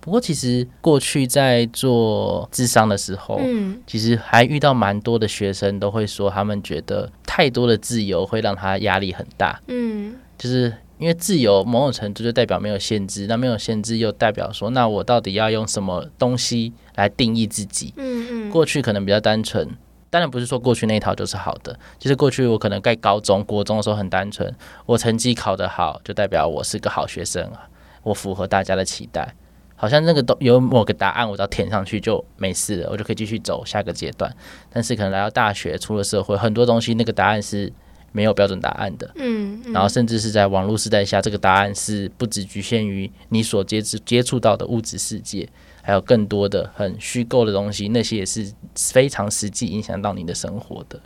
[0.00, 9.60] 不过其实过去在做智商的时候，嗯，其实还遇到蛮多的学生都会说，他们觉得太多的自由会让他压力很大。
[9.68, 17.94] 嗯，就是因为自由某种程度就代表没有限制，那没有限制又代表说，那我到底要用什么东西来定义自己？
[17.96, 19.68] 嗯嗯，过去可能比较单纯。
[20.12, 27.66] 当然不是说过去那一套就是好的，就是过去我可能在高中、国中的时候很单纯，我成绩考得好就代表我是个好学生啊，
[28.02, 29.34] 我符合大家的期待，
[29.74, 34.30] 好像那个都有某个答案，我只要填上去就没事了，我就可以继续走下个阶段。
[34.70, 37.72] 但是可能来到大学、出了社会，很多东西那个答案是
[38.12, 45.48] 没有标准答案的，嗯，然后甚至是在网络时代下，这个答案是不只局限于你所接触接触到的物质世界。
[45.82, 50.98] 还有更多的很虚构的东西，那些也是非常实际影响到你的生活的。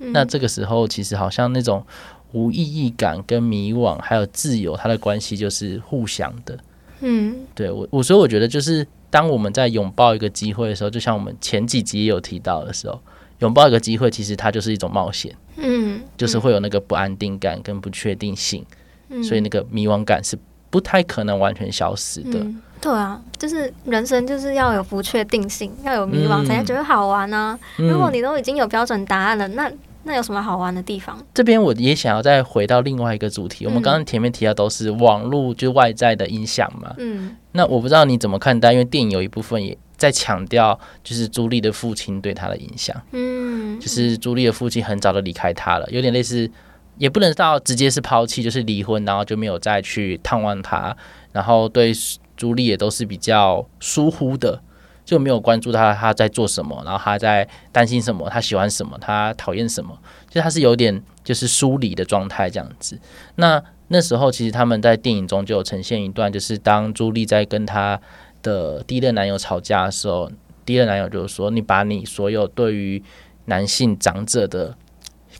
[0.00, 1.86] 嗯、那这个时候，其实好像那种
[2.32, 6.58] 无意义感跟迷惘，还有自由，它的关系就是互相的。
[7.00, 13.00] 嗯，对我，我所以我觉得，就是当我们在拥抱一个机会的时候，就像我们前几集也有提到的时候，
[13.38, 15.32] 拥抱一个机会，其实它就是一种冒险。
[15.56, 18.66] 嗯，就是会有那个不安定感跟不确定性，
[19.10, 20.36] 嗯、所以那个迷惘感是
[20.70, 22.40] 不太可能完全消失的。
[22.40, 27.58] 嗯对啊，就是人生就是要有不确定性，要有迷惘，才觉得好玩呢、啊。
[27.78, 31.18] 嗯、如果你都已经有标准答案了，那那有什么好玩的地方？
[31.32, 36.94] 这边我也想要再回到另外一个主题，嗯、我们刚刚前面提到都是网络就外在的影响嘛。
[36.98, 42.94] 嗯，那我不知道你怎么看待，因为电影有一部分也在强调，就是朱莉的父亲对她的影响。
[43.12, 46.50] 嗯，就是朱莉的父亲很早就离开她了，有点类似，
[46.98, 50.94] 也不能到直接是抛弃，就是离婚，然后就没有再去探望她，
[51.32, 51.90] 然后对。
[52.36, 54.60] 朱莉也都是比较疏忽的，
[55.04, 62.98] 就没有关注他他在做什么，然后他在担心什么，他喜欢什么，他讨厌什么，就他是有点就是疏离的状态这样子。
[63.36, 68.00] 那那时候其实他们在电影中就有呈现一段，就是当朱莉在跟她
[68.42, 70.30] 的第一任男友吵架的时候，
[70.64, 73.02] 第一任男友就是说：“你把你所有对于
[73.44, 74.74] 男性长者的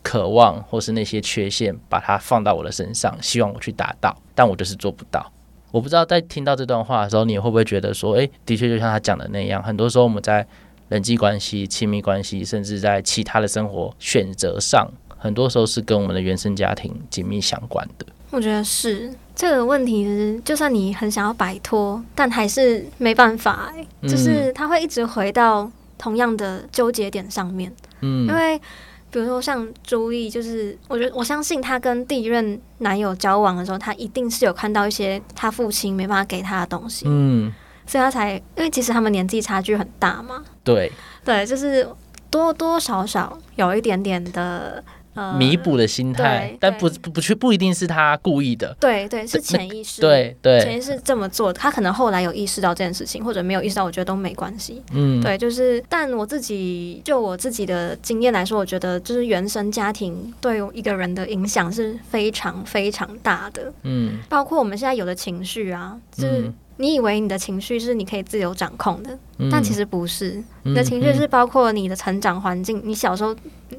[0.03, 5.33] 渴望或是那些缺陷，把它放到我的身上，希望我去达到，但我就是做不到。”
[5.75, 10.47] 我不知道在听到这段话的时候，你会不会觉得说，诶，的确就像他讲的那样，很多时候我们在
[10.89, 18.07] 人际关系、亲密关系，甚至在其他的生活选择上，很多时候是跟我们的原生家庭紧密相关的。
[18.31, 27.73] 我觉得是这个问题是，就算你很想要摆脱，但还是没办法，就是他会一直回到同样的纠结点上面。
[28.01, 28.61] 嗯，因为
[29.15, 37.05] 比如说像朱莉，就是我觉得我相信她跟第一任男友交往的时候，她一定是有看到一些她父亲没办法给她的东西。
[37.07, 37.55] 嗯，
[37.87, 40.43] 所以她才，因为其实他们年纪差距很大嘛。
[40.65, 40.91] 对，
[41.25, 41.89] 对，就是
[42.29, 44.83] 多多少少有一点点的。
[45.39, 73.35] 弥补的心态，但不不不去不一定是他故意的，对对，是潜意识，对对，潜意识这么做，他可能后来有意识到这件事情，或者没有意识到，我觉得都没关系，嗯，对，就是，但我自己就我自己的经验来说，我觉得就是原生家庭对一个人的影响是非常非常大的，嗯，包括我们现在有的情绪啊，就是你以为你的情绪是你可以自由掌控的，嗯、但其实不是，你的情绪是包括你的成长环境，你小时候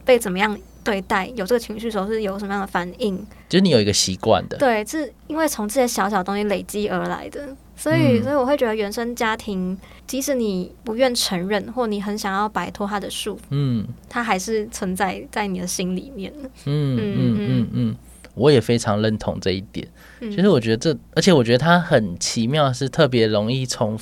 [0.06, 0.58] 被怎么样。
[0.86, 3.18] 对待有这个情绪的时候是有什么样的反应？
[3.50, 16.32] 就是你有一个习惯的，对，是因为从这些小小东西累积而来的，所以，嗯、所以我会觉得原生家庭，即使你不愿承认，或你很想要摆脱它的束缚，嗯，它还是存在在你的心里面。
[16.66, 17.96] 嗯嗯嗯嗯嗯，
[18.36, 19.88] 我也非常认同这一点。
[20.20, 23.98] 其实我觉得这，而且我觉得它很奇妙，是特别容易重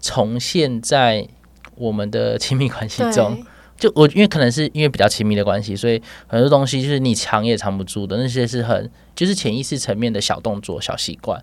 [0.00, 1.28] 重现在
[1.76, 3.40] 我们的亲密关系中。
[3.78, 11.40] 就我因为可能是因为比较亲密的关系，所以很多东西就是你藏也藏不住的，那些是很就是潜意识层面的小动作、小习惯。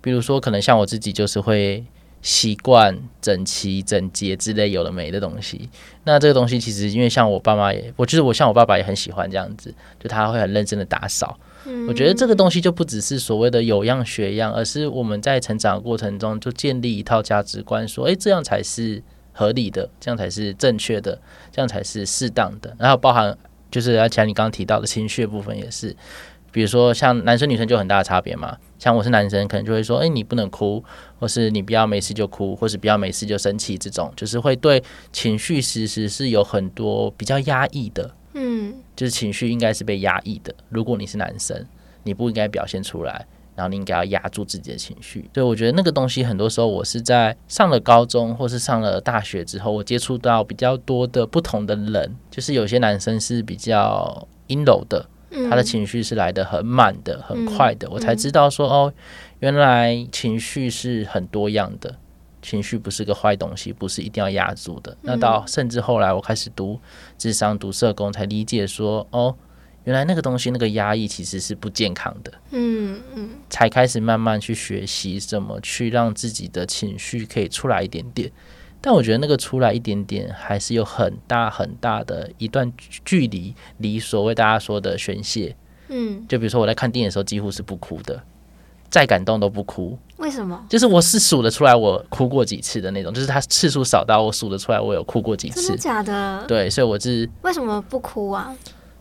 [0.00, 1.84] 比如说，可能像我自己就是会
[2.22, 5.68] 习惯整齐、整洁之类有的没的东西。
[6.04, 11.36] 那这个东西其实因为像我爸妈也，我就是我像我爸爸也很喜欢这样子，就他会很认真的打扫。
[11.88, 19.02] 我觉得这个东西就不只是所谓的有样学样，而是我们在成长的过程中就建立一套价值观，说，诶，这样才是。
[19.34, 21.20] 合理的，这样才是正确的，
[21.52, 22.74] 这样才是适当的。
[22.78, 23.36] 然后包含
[23.70, 25.94] 就是，而且你刚刚提到的情绪的部分也是，
[26.52, 28.56] 比如说像男生女生就很大的差别嘛。
[28.78, 30.84] 像我是男生，可能就会说，哎，你不能哭，
[31.18, 38.14] 或是你不要没事就哭，或是不要没事就生气，这种就是会对情绪其实是有很多比较压抑的。
[38.34, 40.54] 嗯，就是情绪应该是被压抑的。
[40.68, 41.66] 如果你是男生，
[42.02, 43.26] 你不应该表现出来。
[43.56, 55.06] 然后你应该要压住自己的情绪，所以我觉得那个东西很多时候我是在上了高中或是上了大学之后，我接触到比较多的不同的人，就是有些男生是比较阴柔的，
[55.48, 58.92] 他的情绪是来的很满的、很快的，我才知道说哦，
[59.38, 61.94] 原来情绪是很多样的，
[62.42, 64.96] 情绪不是个坏东西，不是一定要压住的。
[65.02, 66.80] 那到甚至后来我开始读
[67.16, 69.36] 智商、读社工，才理解说哦。
[69.84, 72.32] 原来那个东西，那个压抑其实是不健康的。
[72.50, 78.30] 嗯嗯，才开始慢慢去学习怎么去让自己的情绪可以出来一点点。
[78.80, 82.70] 但我觉得那个出来一点点，还是有很大很大的一段
[83.04, 85.56] 距离，离所谓大家说的宣泄。
[85.88, 88.22] 嗯，就比如说我在看电影的时候，几乎是不哭的，
[88.90, 89.98] 再感动都不哭。
[90.18, 90.66] 为什么？
[90.68, 95.60] 就是我是数得出来我哭过几次的那种，就是它次数少到我数得出来我有哭过几次。
[95.62, 96.44] 真的假的？
[96.46, 98.54] 对，所以我是为什么不哭啊？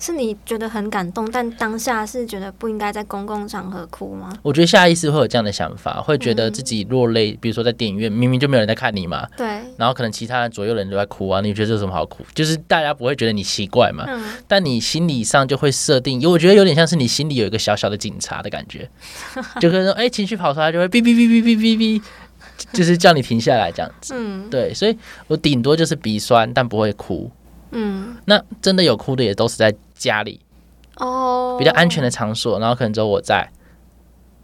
[0.04, 4.38] 是你觉得很感动，但当下是觉得不应该在公共场合哭吗？
[4.42, 12.22] 我觉得下意识会有这样的想法，会觉得自己落泪，嗯、比如说在电影院，明明就没有人在看你嘛，对，然后可能其他人左右人都在哭啊，你觉得这有什么好哭？
[12.36, 18.90] 就是大家不会觉得你奇怪嘛，嗯、但你心理上就会设定，因为我觉得有点像是你心里有一个小小的警察的感觉，
[19.62, 22.02] 就可能说，哎、欸，情绪跑出来就会哔哔哔哔哔哔哔，
[22.74, 27.32] 就是叫你停下来这样子，嗯，对，所以我顶多就是鼻酸，但不会哭，
[27.72, 30.40] 嗯，那真的有哭的也都是在家里。
[30.98, 33.52] 哦，比较安全的场所，然后可能只有我在，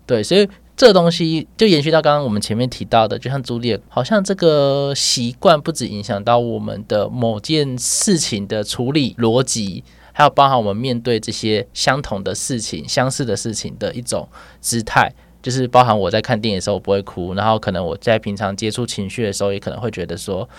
[0.07, 14.27] 对，所以这东西就延续到刚刚我们前面提到的，就像朱丽叶，好像这个习惯不止影响到我们的某件事情的处理逻辑，还有包含我们面对这些相同的事情、相似的事情的一种
[14.59, 20.49] 姿态，就是包含我在看电影的时候我不会哭，然后可能我在平常接触情绪的时候，也可能会觉得说。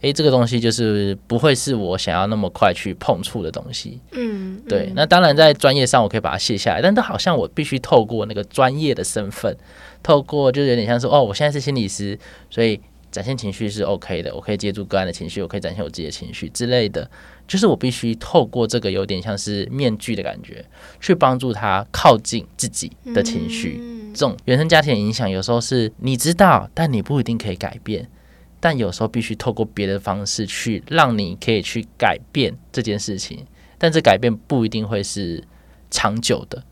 [0.00, 4.00] 诶，这个东西就是不会是我想要那么快去碰触的东西。
[4.12, 4.92] 嗯，嗯对。
[4.94, 9.56] 那当然，在专业上我可以把它卸下来，但都好像我必须透过那个专业的身份，
[10.02, 12.80] 透过就是有点像说，哦，我现在是心理师，所以
[13.10, 17.10] 展现情绪是 OK 的，我可以接住个案的情绪，我可以展现我自己的情绪之类的。
[17.48, 20.62] 就是我必须透过这个有点像是面具的感觉，
[21.00, 23.80] 去帮助他靠近自己的情绪。
[23.80, 28.06] 嗯，这种原生家庭的影响，有时候是你知道，但你不一定可以改变。
[28.60, 33.46] 但有时候必须透过别的方式去让你可以去改变这件事情，
[33.78, 35.44] 但这改变不一定会是
[35.90, 36.64] 长久的，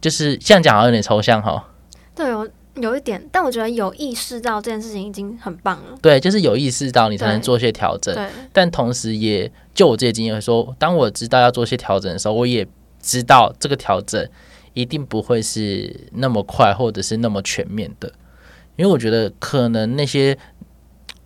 [0.00, 1.72] 就是这样讲好像有点抽象哈。
[2.14, 5.96] 对，有有一点，但我觉得有意识到这件事情已经很棒了。
[6.02, 8.14] 对，就是有意识到你才能做些调整。
[8.14, 12.66] 对，但同时也就我这些经验会说，当我知道要做些调整的时候，我也
[13.00, 14.28] 知道这个调整
[14.74, 18.12] 一定不会是那么快或者是那么全面的，
[18.76, 20.36] 因为我觉得可能那些。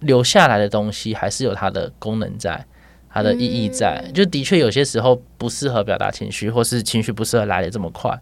[0.01, 2.65] 留下来的东西还是有它的功能在，
[3.11, 4.05] 它的意义在。
[4.15, 8.19] 就的确有些时候不适合表达情绪，或是情绪不适合来的这么快。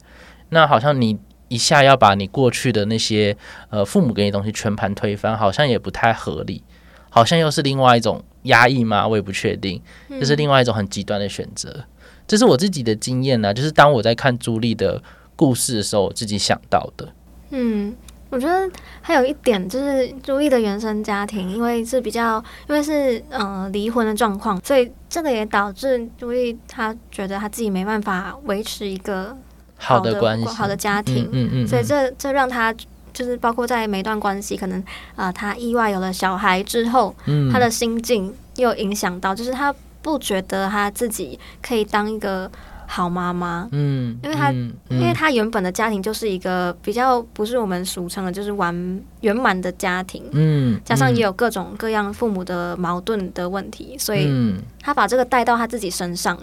[0.48, 1.18] 那好像你
[1.48, 3.36] 一下要把你过去的那些
[3.70, 6.62] 呃父母给你的东西全盘推翻，好像也不太合理。
[7.10, 9.06] 好像又是另外一种压抑吗？
[9.06, 9.80] 我也不确定。
[10.08, 11.84] 这是另外一种很极端的选择。
[12.26, 15.02] 这是我自己的经验呢、啊，就是当我在看朱莉的
[15.34, 17.08] 故事的时候，我自己想到的。
[17.50, 17.94] 嗯。
[18.36, 18.70] 我觉得
[19.00, 22.36] 还有一点就是朱莉的原生家庭，因为是比较，
[22.68, 29.34] 因为是呃离婚的状况，所以这个也导致朱莉她觉得她自己没办法维持一个
[29.78, 32.74] 好的，关系、好的家庭，嗯嗯，嗯，所以这这让她
[33.14, 34.78] 就是包括在每段关系，可能
[35.14, 42.50] 啊、呃，她意外有了小孩之后，嗯，她的心境又影响到，就是他不觉得他自己可以当一个。
[42.86, 56.42] 好妈妈，嗯，因为她、嗯嗯，因为她原本的家庭就是一个比较不是我们俗称的，就是完圆满的家庭，嗯，加上也有各种各样父母的矛盾的问题，所以她把这个带到她自己身上了，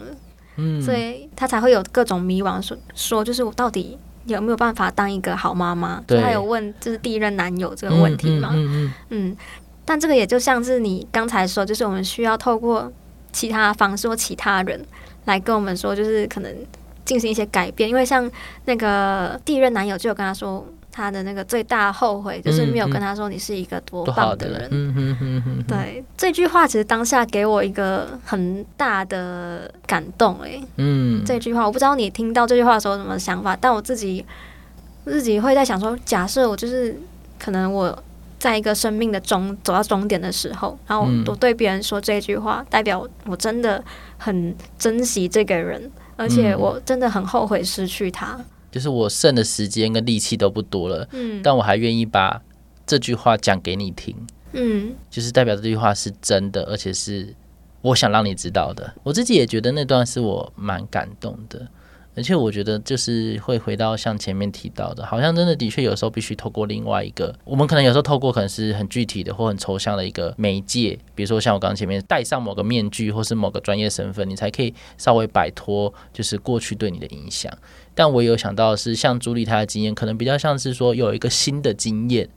[0.58, 6.04] 嗯，所以她才会有各种迷惘，说说就是我到底有没有办法当一个好妈妈？
[6.06, 9.38] 对，她有问就是第一任男友这个问题嘛，嗯，嗯，嗯，嗯，
[9.86, 12.91] 但这个也就像是你刚才说，就是我们需要透过
[13.32, 14.86] 其他方式或其他人。
[15.26, 16.53] 来跟我们说，就是可能
[17.05, 18.30] 进行一些改变，因为像
[18.65, 24.67] 那个第一任男友就有跟他说，他的那个最大后悔就是没有跟他说你是一个多棒的人。
[24.71, 25.63] 嗯嗯嗯嗯。
[25.67, 34.26] 对，这句话其实当下给我一个很大的感动，哎，嗯，这句话我不知道你听到这句话的时候有什么想法，但我自己
[35.05, 36.95] 自己会在想说，假设我就是
[37.39, 38.03] 可能我。
[38.44, 43.82] 在一个生命的终走到终点的时候，然后我对别人说这句话，嗯，代表我真的
[44.18, 48.38] 很珍惜这个人，而且我真的很后悔失去他。
[48.70, 52.41] 就是我剩的时间跟力气都不多了，嗯，但我还愿意把
[52.86, 54.14] 这句话讲给你听，
[54.52, 57.34] 嗯，就是代表这句话是真的，而且是
[57.82, 58.94] 我想让你知道的。
[59.04, 61.66] 我自己也觉得那段是我蛮感动的。
[62.16, 77.51] 而且我觉得，就是会回到像前面提到的，好像真的的确有时候必须透过另外一个，我们可能有时候透过可能是很具体的或很抽象的一个媒介，比如说像我刚刚前面戴上某个面具，或是某个专业身份，你才可以稍微摆脱就是过去对你的影响。
[77.95, 82.30] 但我有想到的是，像朱莉她的经验，可能比较像是说有一个新的经验，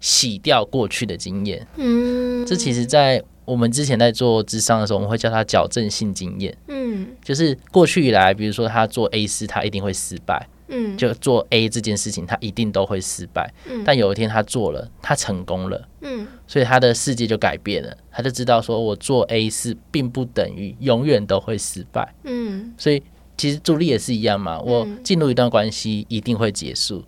[0.00, 1.66] 洗掉过去的经验。
[1.76, 3.22] 嗯，这其实，在。
[3.50, 6.56] 我们之前在做智商的时候，我们会叫他矫正性经验。
[6.68, 10.48] 嗯，就是过去以来，比如说他做 A 事，他一定会失败。
[10.68, 13.52] 嗯，就做 A 这件事情，他一定都会失败。
[13.68, 15.88] 嗯，但有一天他做了，他成功了。
[16.02, 22.14] 嗯，所以他的世界就改变了，他就知道说，我做 A 事并不等于永远都会失败。
[22.22, 23.02] 嗯，所以
[23.36, 27.04] 其实助力也是一样嘛，我进入一段关系一定会结束，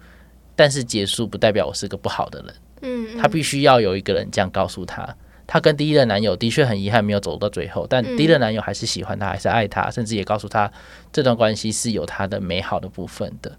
[0.57, 2.55] 但是结束不代表我是个不好的人。
[2.84, 5.16] 嗯，他必须要有一个人这样告诉他。
[5.53, 10.72] 她跟第一任男友的确很遗憾没有走到最后，但第一任男友还是喜欢她，还是爱她，甚至也告诉她
[11.12, 13.53] 这段关系是有她的美好的部分的。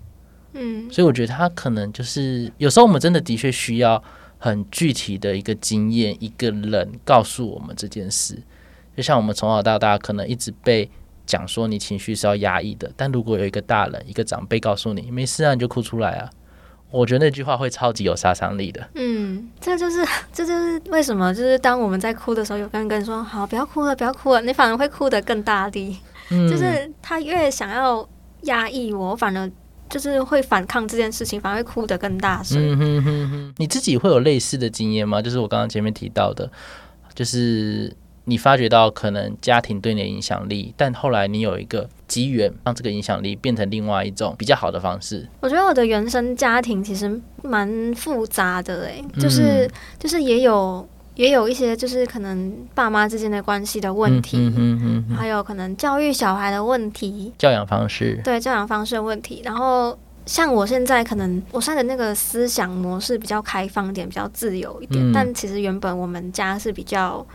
[0.53, 4.03] 嗯，所以我觉得她可能就是有时候我们真的的确需要
[4.39, 8.41] 很具体的一个经验，一个人告诉我们这件事。
[8.97, 10.89] 就像我们从小到大可能一直被
[11.27, 16.27] 讲说你情绪是要压抑的，但如果有一个大人、一个长辈告诉你没事啊，你就哭出来啊。
[16.93, 18.87] 我觉得那句话会超级有杀伤力的。
[18.93, 25.97] 嗯，这就是这就是为什么，就是当我们在哭的时候，有个人跟你说：“好，不要哭了，不要哭了。”你反而会哭得更大力。
[26.29, 28.07] 嗯，就是他越想要
[28.43, 29.51] 压抑我，反而
[29.89, 32.57] 就是会反抗这件事情，反而会哭得更大声。
[32.59, 33.53] 嗯哼哼哼。
[33.57, 35.21] 你自己会有类似的经验吗？
[35.21, 36.49] 就是我刚刚前面提到的，
[37.15, 37.91] 就是。
[38.25, 45.27] 你发觉到可能家庭对你的影响力，但后来你有一个机缘，让这个影响力变成另外一种比较好的方式。
[45.41, 49.69] 我觉得我的原生家庭其实蛮复杂的，哎，就是
[49.99, 59.41] 就是也有也有一些就是可能爸妈之间的关系的问题，嗯嗯嗯，还有可能教育小孩的问题，教养方式，对，教养方式的问题。
[59.43, 67.25] 然后像我现在可能我现在的那个思想模式比较开放一点，比较自由一点，但其实原本我们家是比较。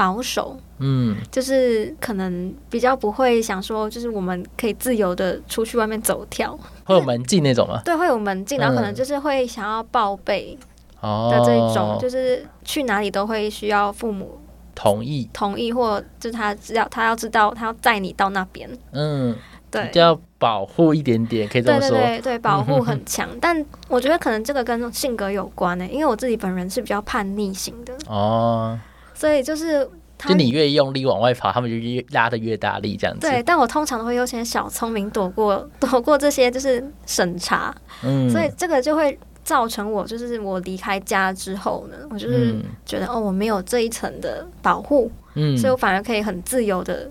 [0.00, 7.82] 保守，嗯，就是可能比较不会想说，就是我们可以自由的出去外面走跳，会有门禁那种吗？
[7.84, 10.56] 对，会有门禁，然后可能就是会想要报备
[11.02, 14.40] 的这一种，就是去哪里都会需要父母
[14.74, 19.36] 同意，同意，或就是他只要他要知道，他要载你到那边，嗯，
[19.70, 27.92] 对，就要保护一点点，可以这么说，对对对，对，保护很强， 但我觉得可能这个跟性格有关呢，因为我自己本人是比较叛逆型的。
[28.06, 28.80] 哦。
[29.20, 33.28] 所以就是，就你越用力往外跑，他们就越拉的越大力，这样子。
[33.28, 37.74] 对，但我通常都会优先小聪明躲过 躲过这些，就是审查。
[38.02, 42.54] 嗯，所以这个就会造成我就是我离开家之后呢，我就是
[42.86, 47.10] 觉得、嗯、哦，我没有这一层的保护，嗯，所以我反而可以很自由的，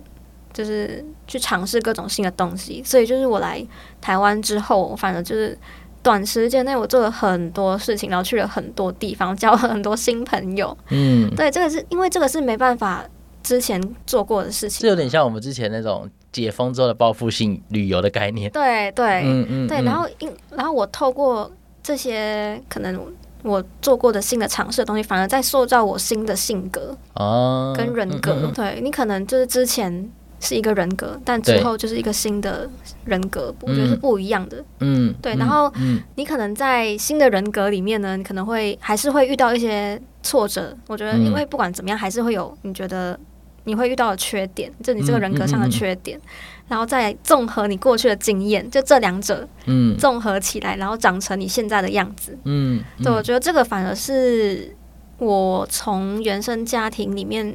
[0.52, 2.82] 就是去尝试各种新的东西。
[2.84, 3.64] 所以就是我来
[4.00, 5.56] 台湾之后，我反而就是
[6.02, 10.76] 短时间内我做了很多事情，然后去了很多地方，交了很多新朋友。
[10.88, 13.04] 嗯，对，这个是因为这个是没办法
[13.42, 16.08] 之前做过的事情，这有点像我们之前那种。
[16.32, 19.82] 解封之后的报复性旅游的概念，对对，嗯嗯，对。
[19.82, 21.50] 然后因然后我透过
[21.82, 23.04] 这些可能
[23.42, 28.32] 我做过的新的尝试的东西，反而在塑造我新的性格哦，跟人格。
[28.34, 30.08] 嗯嗯、对你可能就是之前
[30.40, 32.68] 是一个人格，但之后就是一个新的
[33.04, 34.64] 人格，我觉得是不一样的。
[34.80, 35.34] 嗯，对。
[35.36, 35.72] 然后
[36.16, 40.76] 你可能在新的人格里面呢，你可能会还是会遇到一些挫折。
[40.88, 43.18] 我觉得，因为不管怎么样，还是会有你觉得。
[43.64, 54.74] 你会遇到的缺点，就你这个人格上的缺点，嗯嗯嗯、然后再综合你过去的经验，就这两者，嗯，综合起来，然后长成你现在的样子，嗯，嗯对，我觉得这个反而是
[55.18, 57.54] 我从原生家庭里面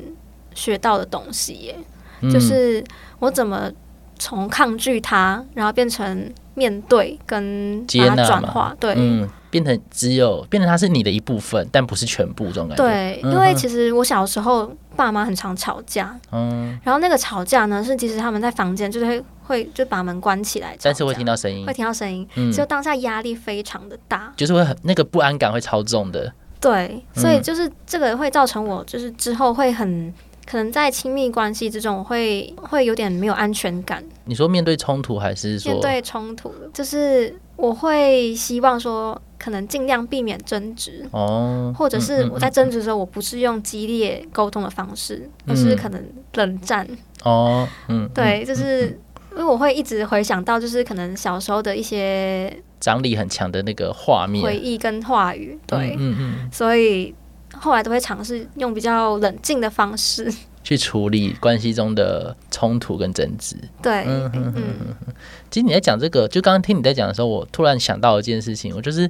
[0.53, 1.75] 学到的东西耶，
[2.21, 2.83] 嗯、就是
[3.19, 3.71] 我怎么
[4.17, 8.93] 从抗拒他，然后变成面对跟把它转化，对。
[8.97, 12.83] 嗯变成只有变成他是你的一部分，但不是全部这种感觉。
[12.83, 26.33] 对，因为其实我小时候爸妈很常吵架，嗯，然后那个吵架呢，是其实他们在房间就是会会就把门关起来，但是会听到声音，会听到声音，嗯，就当下压力非常的大，就是会很那个不安感会超重的。
[26.59, 30.13] 对，所以就是这个会造成我就是之后会很。
[30.45, 34.03] 可能在亲密关系之中，我会会有点没有安全感。
[34.25, 36.53] 你说面对冲突还是说面对冲突？
[36.73, 46.87] 就是我会希望说，可能尽量避免争执哦，或者是我在争执的时候，我不是用激烈沟通的方式，嗯、而是可能冷战
[47.23, 47.67] 哦。
[47.87, 48.99] 嗯，对，就是
[49.31, 55.57] 因为我会一直回想到，就是可能小时候的一些张力很强的那个画面、回忆跟话语。
[55.65, 57.13] 对，嗯嗯，所以。
[57.59, 60.33] 后来都会尝试用比较冷静的方式
[60.63, 63.55] 去处理关系中的冲突跟争执。
[63.81, 65.13] 对，嗯哼哼哼。
[65.51, 69.09] 其实你在讲这个，就刚刚听你在讲的时候，我突然想到一件事情，我就是，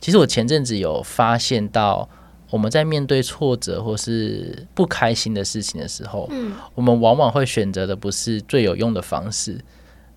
[0.00, 2.08] 其实我前阵子有发现到，
[2.50, 9.58] 我们在面对挫折或是不开心的事情的时候，嗯，我们往往会选择的不是最有用的方式，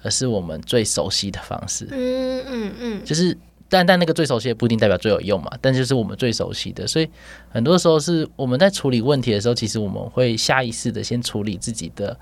[0.04, 1.88] 而是我们最熟悉的方式。
[1.92, 3.36] 嗯嗯嗯，就是。
[3.70, 7.08] 但但那个最熟悉的不一定代表最有用嘛，但就是我们最熟悉的，所以
[7.50, 12.18] 很多时候是我们在处理问题的时候，其实我们会下意识的先处理自己的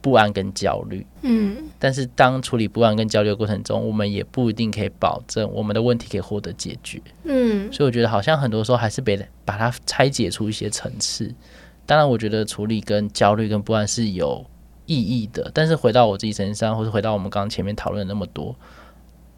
[0.00, 11.34] 不安跟焦虑，嗯，但是当处理不安跟焦虑的过程中，我们也不一定可以保证我们的问题可以获得解决，嗯，所以我觉得好像很多时候还是得把它拆解出一些层次。
[11.84, 14.46] 当然，我觉得处理跟焦虑跟不安是有
[14.86, 18.54] 意义的，但是回到我自己身上，或是回到我们刚刚前面讨论的那么多。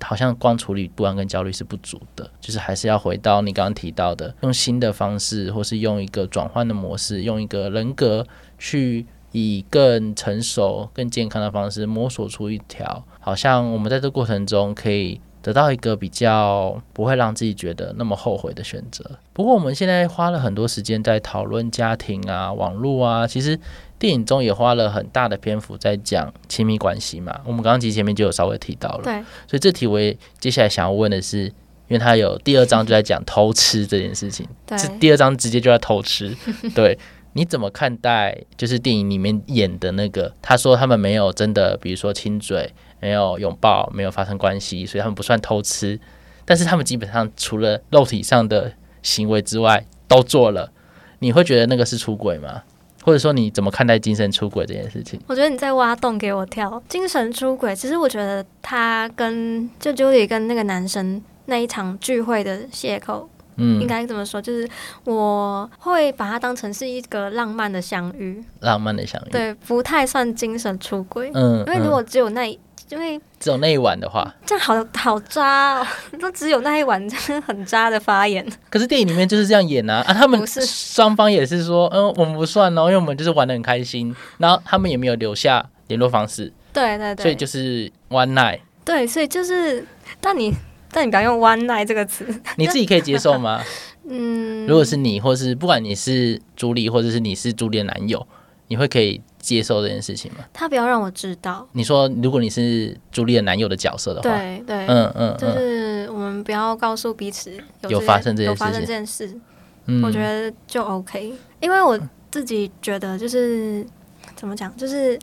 [0.04, 8.26] 好像光处理不安跟焦虑是不足的，就是还是要回到你刚刚提到的，用新的方式，或是用一个转换的模式，用一个人格
[8.58, 19.04] 去以更成熟、更健康的方式摸索出一条，好像我们在这过程中可以得到一个比较不会让自己觉得那么后悔的选择。
[19.32, 23.56] 不过我们现在花了很多时间在讨论家庭啊、网络啊，其实。
[23.96, 29.14] 电影中也花了很大的篇幅在讲亲密关系嘛，我们刚刚其实前面就有稍微提到了，对，
[29.46, 31.52] 所以这题我也接下来想要问的是，因
[31.90, 36.36] 为他有第二章就在讲偷吃这件事情，这，第二章直接就在偷吃，
[36.74, 36.98] 对，
[37.34, 38.36] 你怎么看待？
[38.56, 46.00] 就是电影里面演的那个，他说他们没有真的，比如说亲嘴，没有拥抱，没有发生关系，所以他们不算偷吃，
[46.44, 48.72] 但是他们基本上除了肉体上的
[49.02, 50.72] 行为之外都做了，
[51.18, 52.62] 你会觉得那个是出轨吗？
[53.04, 55.20] 或者说你怎么看待精神出轨这件事情？
[55.26, 56.82] 我觉得你在挖洞给我跳。
[56.88, 63.26] 精神出轨，其实我觉得他跟就 Julie 跟那个男生那一场聚会的邂逅，
[63.56, 64.40] 嗯，应该怎么说？
[64.40, 64.68] 就是
[65.04, 71.30] 我会把它当成是一个浪漫的相遇，浪漫的相遇，对，不太算精神出轨。
[71.34, 72.58] 嗯，因为如果只有那一。
[72.90, 75.86] 因为只有那一晚的话，这样好好渣哦！
[76.20, 78.46] 都只有那一晚，真的很渣的发言。
[78.68, 80.04] 可是电影里面就是这样演啊！
[80.06, 84.14] 啊， 他们双方也是说，嗯，我们不算哦，因为我们就是玩的很开心。
[84.36, 86.52] 然后他们也没有留下联络方式。
[86.74, 88.60] 对对对，所以就是 one night。
[88.84, 89.84] 对，所以就是，
[90.20, 90.54] 但你
[90.94, 92.24] 但你不要用 one night 这个词，
[92.56, 93.60] 你自己可以接受吗？
[94.08, 98.26] 嗯，如果是你，或是不管你是朱莉，或者是你是朱莉的男友，
[98.68, 99.20] 你会可以。
[99.44, 100.38] 接受这件事情吗？
[100.54, 101.68] 他不要让我知道。
[101.72, 109.38] 你说，如果你是朱莉的男友的角色的话，对对，嗯嗯，就是我们不要告诉彼此有，有发生这件事，有发生这件事，
[109.84, 111.34] 嗯，我觉得就 OK。
[111.60, 113.86] 因为我自己觉得，就是
[114.34, 115.18] 怎么讲，就是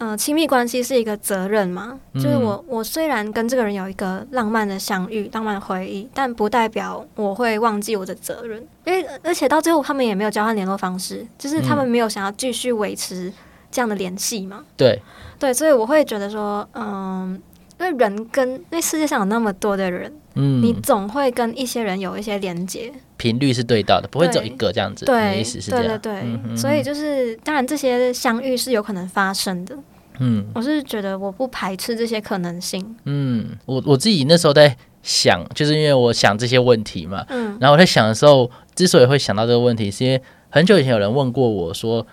[0.00, 8.66] 呃，亲密关系是一个责任嘛，嗯、就是我我虽然跟这个人有一个浪漫的相遇、浪漫的回忆，但不代表我会忘记我的责任。
[8.86, 13.30] 因为而且到最后他们也没有交换联络方式，就是他们没有想要继续维持
[13.70, 14.64] 这样的联系嘛。
[14.74, 14.98] 对
[15.38, 17.38] 对，所以我会觉得说，嗯，
[17.80, 22.92] 因为人跟因为世界上有那么多的人，嗯，你总会跟一些人有一些连接。
[23.16, 25.06] 频率是对到的，不会只有一个这样子。
[25.06, 25.98] 对，意思是这样。
[25.98, 29.76] 对对对，所以就是当然这些相遇是有可能发生的。
[30.18, 32.94] 嗯，我是觉得我不排斥这些可能性。
[33.04, 37.24] 嗯，我我自己那时候在想，就是因为我想这些问题嘛。
[37.30, 37.56] 嗯。
[37.58, 40.20] 然后我在想的时候，之所以会想到这个问题，是因为
[40.50, 42.06] 很久以前有人问过我说：“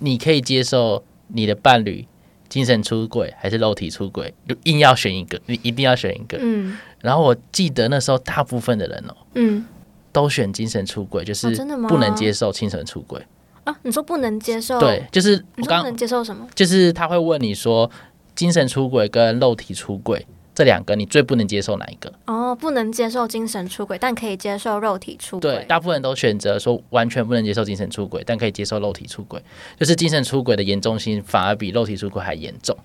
[0.00, 2.06] 你可以接受你的伴侣
[2.48, 4.32] 精神出轨还是肉体出轨？
[4.48, 6.76] 就硬要选一个，你一定要选一个。”嗯。
[7.00, 9.64] 然后我记得那时候大部分的人哦，嗯。
[10.10, 11.54] 都选精神出轨，就是
[11.86, 13.24] 不能接受精神出轨
[13.62, 13.78] 啊？
[13.82, 14.80] 你说不能接受？
[14.80, 16.48] 对，就是我刚不能接受什么？
[16.54, 17.88] 就是他会问你说，
[18.34, 20.26] 精神出轨跟肉体出轨
[20.58, 22.12] 这两个，你最不能接受哪一个？
[22.26, 25.54] 哦，不能接受精神出轨，但可以接受肉体出轨。
[25.54, 29.40] 对，大部分人都选择说完全不能接受精神出轨，但可以接受肉体出轨。
[29.78, 32.76] 就是精神出轨的严重性反而比肉体出轨还严重。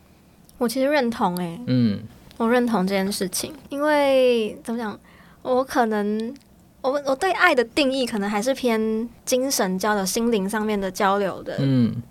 [0.59, 2.03] 我其实认同诶、欸，嗯，
[2.38, 4.99] 我认同这件事情，因为怎么讲，
[5.41, 6.32] 我可能。
[6.84, 11.57] 我我对爱的定义可能还是偏精神交流、心灵上面的交流的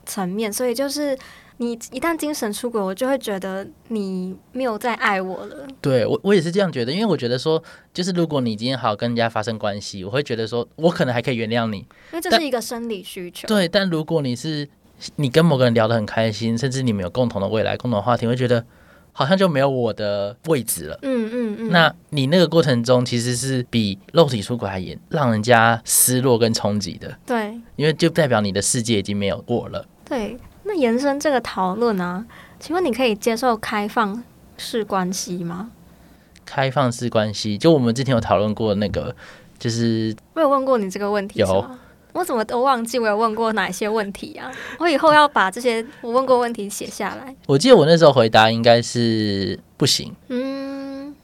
[0.06, 1.16] 层面，嗯、所以就是
[1.62, 5.66] 你一旦精神出轨，我就会觉得你没有再爱我了。
[5.80, 7.62] 对，我我也是这样觉得，因为我觉得说，
[7.94, 13.46] 就是如果你今天好好跟人家发生关系，我会觉得说我可能还可以原谅你，因为这是一个生理需求。
[13.46, 14.68] 对，但如果你是
[15.16, 18.64] 你跟某个人聊得很开心，甚至你们有共同的未来、共同的话题，我会觉得。
[19.14, 20.98] 好像就没有我的位置了。
[21.02, 21.68] 嗯嗯嗯。
[21.70, 27.14] 那你那个过程中，其实是比肉体出轨还严，让人家失落跟冲击的。
[27.26, 27.52] 对。
[27.76, 29.84] 因为就代表你的世界已经没有过了。
[30.06, 30.38] 对。
[30.72, 32.24] 那延伸这个讨论啊，
[32.58, 34.24] 请问你可以接受开放
[34.56, 35.70] 式关系吗？
[36.46, 39.14] 开放式关系，就我们之前有讨论过那个，
[39.58, 41.40] 就是我有问过你这个问题。
[41.40, 41.70] 有。
[42.14, 44.50] 我怎么都忘记我有问过哪些问题啊？
[44.78, 47.34] 我以后要把这些我问过问题写下来。
[47.46, 50.14] 我记得我那时候回答应该是不行。
[50.28, 50.81] 嗯，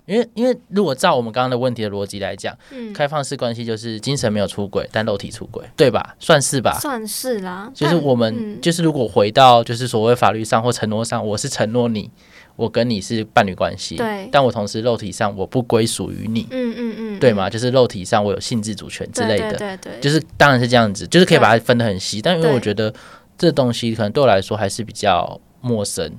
[0.09, 6.17] 因为因为如果照我们刚刚的问题的逻辑来讲，嗯，开放式关系就是精神没有出轨，但肉体出轨，对吧？
[6.19, 6.79] 算是吧？
[6.81, 7.71] 算是啦。
[7.75, 12.11] 就是我们、嗯、就是如果回到就是所谓法律上或承诺上，我是承诺你。
[12.57, 17.49] 我跟你是伴侣关系，对，但我同时肉体上我不归属于你，嗯嗯嗯，对吗？
[17.49, 22.93] 就是肉体上我有性自主权之类的，对对对，就是当然是这样子，就是可以把它分得很细，但因为我觉得
[23.39, 26.13] 这东西可能对我来说还是比较陌生，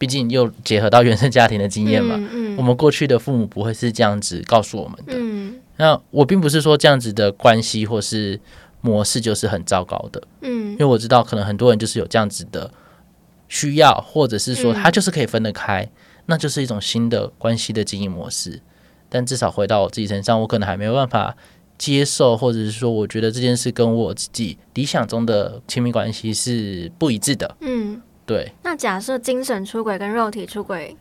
[0.00, 8.40] 毕竟又结合到原生家庭的经验嘛，嗯，我们过去的父母不会是这样子告诉我们的，嗯，那我并不是说这样子的关系或是
[8.80, 12.70] 模式就是很糟糕的，嗯，因为我知道可能很多人就是有这样子的。
[13.52, 15.90] 需要，或者是说他就是可以分得开，嗯、
[16.26, 18.62] 那就是一种新的关系的经营模式。
[19.08, 21.36] 但至少回到我自己身上，我可能还没有办法
[21.76, 27.56] 接受，或者是说，我觉得这件事跟我自己理想中的亲密关系是不一致的。
[27.62, 28.52] 嗯，对。
[28.62, 30.96] 那假设精神出轨跟肉体出轨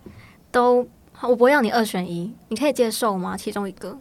[0.51, 0.87] 都，
[1.21, 3.37] 我不会要你二选一，你可以接受吗？
[3.37, 3.95] 其中一个？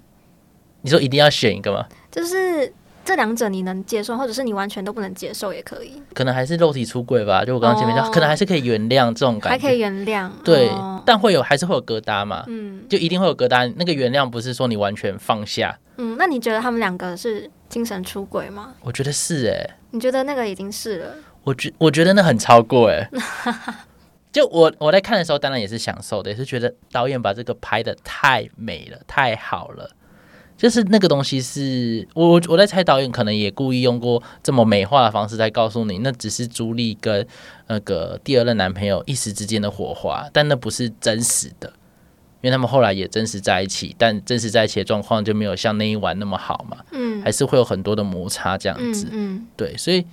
[0.80, 1.86] 你说一定要选一个吗？
[2.10, 2.72] 就是。
[3.04, 6.02] 这两者你能接受，或者是你完全都不能接受也可以。
[6.12, 10.28] 可能还是肉体出轨吧，就我刚刚前面讲，哦、可能还是可以原谅这种感觉，还可以原谅。
[10.44, 12.44] 对，哦、但会有还是会有疙瘩嘛？
[12.48, 13.72] 嗯，就一定会有疙瘩。
[13.78, 15.74] 那个原谅不是说你完全放下。
[15.96, 18.74] 嗯，那你觉得他们两个是精神出轨吗？
[18.82, 19.74] 我觉得是哎、欸。
[19.92, 21.14] 你觉得那个已经是了？
[21.49, 23.74] 我觉我觉得那很超过哎、欸。
[24.30, 29.90] 就我我在看的时候，当然也是享受的，也是觉得导演把这个拍的太美了，太好了。
[30.55, 37.26] 就是那个东西是我我在猜导演可能也故意用过这么美化的方式在告诉你，那只是朱莉跟
[37.68, 41.72] 那个第二任男朋友一时之间的火花，但那不是真实的，
[42.42, 50.05] 因为他们后来也真实在一起，但真实在一起的状况就没有像那一晚那么好嘛，嗯，还是会有很多的摩擦这样子，嗯，嗯对，所以。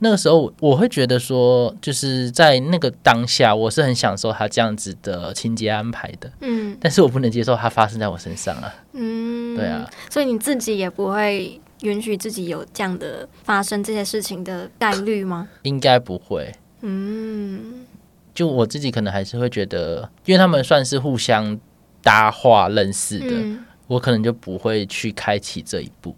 [0.00, 15.48] 那个时候我会觉得说，就是在那个当下，我是很享受他这样子的情节安排的，嗯，但是我不能接受它发生在我身上啊，嗯，对啊，所以你自己也不会允许自己有这样的发生这些事情的概率吗？
[15.62, 17.86] 应该不会，嗯，
[18.34, 21.58] 就我自己可能还是会觉得，因为他们算是互相
[22.02, 26.14] 搭话认识的，嗯，我可能就不会去开启这一步。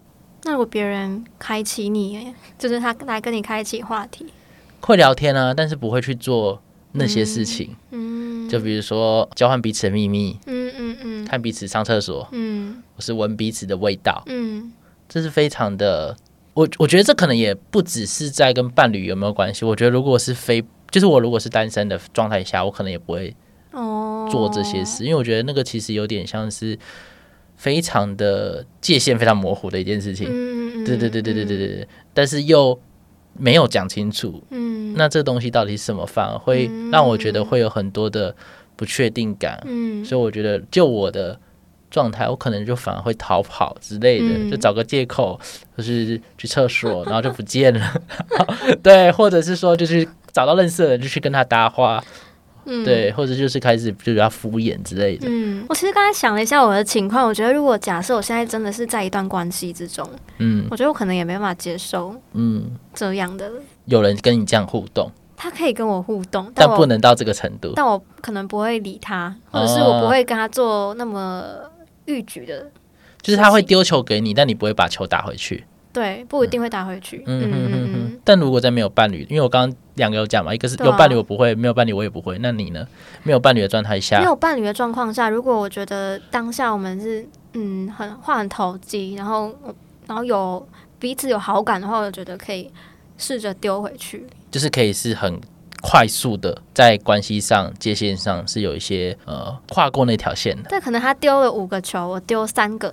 [0.46, 4.26] 那如果别人开启你，就是他来跟你开启话题，
[4.80, 7.74] 会聊天啊，但是不会去做那些事情。
[7.90, 14.72] 嗯，嗯就比如说交换彼此的秘密，嗯嗯嗯，看彼此上厕所，嗯，或是闻彼此的味道，嗯，
[15.08, 16.16] 这是非常的。
[16.54, 19.64] 我我觉得这可能也不只是在跟伴侣有没有关系。
[19.64, 23.34] 我觉得如果是非就是我如果是单身的状态下，我可能也不会
[24.30, 26.78] 做这些事，哦、因为我觉得那个其实有点像是
[27.56, 30.28] 非常的界限非常模糊的一件事情。
[30.30, 32.78] 嗯对对对对对对对，嗯、但是又
[33.36, 34.42] 没有讲清楚。
[34.50, 38.34] 嗯，那这东西到底是什么，反而会让我觉得会有很多的
[38.76, 39.60] 不确定感。
[39.66, 41.38] 嗯，所以我觉得就我的。
[41.88, 45.38] 状态，我可能就反而会逃跑之类的，嗯、就找个借口，
[45.78, 48.02] 就是去厕所， 然后就不见了。
[48.82, 52.04] 对，或者是说，就是找到认识的人就去跟他搭话，
[52.66, 55.26] 嗯、对，或者就是开始就比较敷衍之类的。
[55.30, 60.08] 嗯，我其实刚才想了一下我的情况，我觉得如果假设我现在真的是在一段关系之中，
[60.38, 63.50] 嗯，我觉得我可能也没办法接受，嗯，这样的
[63.86, 67.72] 有人跟你这样互动，他可以跟我互动，但，但不能到这个程度。
[67.76, 71.44] 但我可能不会理他，或者是我不会跟他做那么。
[72.08, 72.70] 欲举的，
[73.20, 75.64] 就是他会丢球给你，但你不会把球打回去。
[75.92, 77.24] 对，不一定会打回去。
[77.26, 78.15] 嗯嗯嗯。
[78.26, 82.36] 但如果在没有伴侣，因为我刚刚两个有讲嘛，一个是有伴侣我不会，没有伴侣我也不会。
[82.40, 82.84] 那你呢？
[83.22, 89.54] 没有伴侣的状态下，没有伴侣的状况下，如果我觉得当下我们是嗯很话很投机，然后
[90.06, 90.68] 然后有
[90.98, 92.70] 彼此有好感的话，我觉得可以
[93.16, 95.40] 试着丢回去，就是可以是很。
[95.82, 100.68] 快速的在关系上界限上是有一些呃跨过那条线的。
[100.70, 102.88] 对，可能他丢了五个球，我丢三个，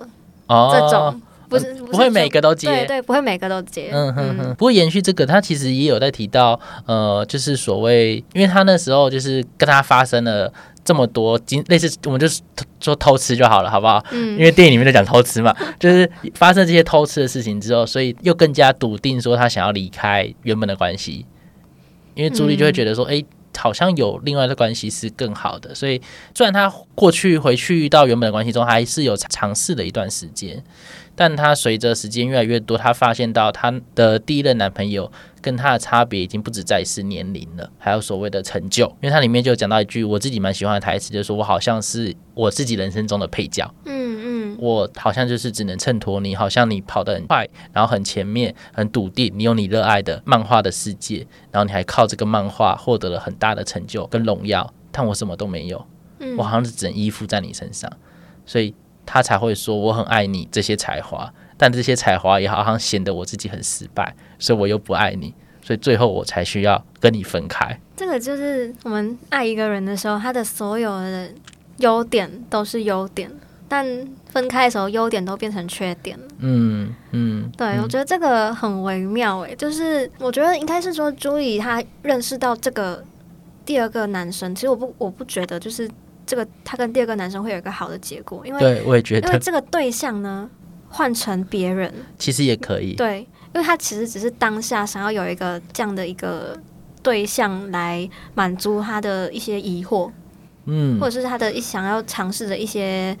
[0.46, 1.20] 哦，这种
[1.58, 3.90] 不是不会每个都接，对对，不会每个都接。
[3.92, 4.48] 嗯哼哼。
[4.54, 10.52] 不过延续这个，他其实也有在提到，呃，就是所谓，因为他那时候就是跟他发生了
[10.84, 12.42] 这么多，类似我们就是
[12.80, 14.04] 说偷吃就好了，好不好？
[14.10, 14.38] 嗯。
[14.38, 21.26] 因为电影里面在讲偷吃嘛， 就是发生这些偷吃的事情之后，所以又更加笃定说他想要离开原本的关系。
[22.14, 23.26] 因为朱莉就会觉得说，哎、欸，
[23.58, 26.00] 好像有另外的关系是更好的，所以
[26.32, 30.62] 虽然他过去回去到原本的关系中，还是有尝试了一段时间，
[31.16, 35.10] 但她随着时间越来越多，她发现到她的第一任男朋友
[35.40, 38.86] 跟她的差别已经不止在是年龄了，还有所谓的成就。
[39.00, 43.72] 因为它里面就讲到一句我自己蛮喜欢的台词，就是说我好像是我自己人生中的配角。
[43.84, 44.04] 嗯。
[44.56, 55.84] 我好像就是只能衬托你，好像你跑得很快，然后很前面，很笃定，你有你热爱的漫画的世界，然后你还靠这个漫画获得了很大的成就跟荣耀，但我什么都没有，
[56.38, 57.90] 我好像是只能依附在你身上，
[58.46, 58.72] 所以
[59.06, 67.78] 他才会说我很爱你这些才华，但这些才华也好像显得我自己很失败，所以我又不爱你，所以最后我才需要跟你分开。
[67.96, 71.30] 这个就是我们爱一个人的时候，他的所有的
[71.78, 73.30] 优点都是优点。
[73.66, 73.84] 但
[74.26, 76.24] 分开的时候，优点都变成缺点了。
[76.38, 83.02] 嗯嗯，对，嗯、我觉得这个很微妙诶，就是我觉得应该是说，朱莉她认识到这个
[83.64, 85.90] 第二个男生，其实我不我不觉得就是
[86.26, 90.48] 这个他跟第二个男生会有一个好的结果，因为对我也觉得，因为这个对象呢
[90.88, 92.94] 换成别人其实也可以。
[92.94, 93.20] 对，
[93.54, 96.58] 因为他其实只是当下想要有一个这样的一个
[97.02, 100.10] 对象来满足他的一些疑惑。
[100.66, 103.14] 嗯，或者是他的一想要尝试的一些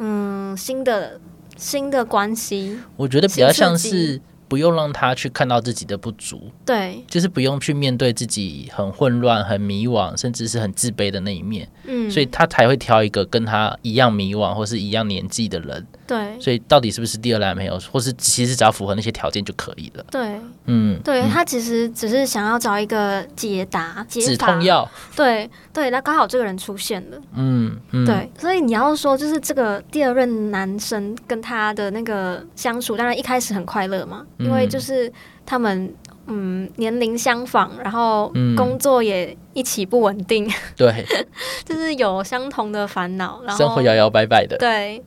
[0.00, 1.18] 嗯新的
[1.56, 4.20] 新的关系，我觉得比较像是
[4.50, 15.86] 不用让他去看到自己的不足，对，就是不用去面对自己很混乱、很迷惘，甚至是很自卑的那一面，嗯，所以他才会挑一个跟他一样迷惘或是一样年纪的人。
[16.10, 20.04] 对，所以到底是不是第二男朋友，或是其实只要符合那些条件就可以了。
[20.10, 24.90] 对，嗯，对他其实只是想要找一个解答、解止痛药。
[25.14, 27.18] 对对，那刚好这个人出现了。
[27.36, 35.12] 嗯，嗯对，所以你要说，就是这个第二任男生跟他的那个相处，当然一开始很快乐嘛，因为就是
[35.46, 35.94] 他们
[36.26, 40.50] 嗯年龄相仿，然后工作也一起不稳定。
[40.76, 41.06] 对，
[41.64, 44.58] 就是有相同的烦恼，然后生活摇摇摆摆的。
[44.58, 45.00] 对。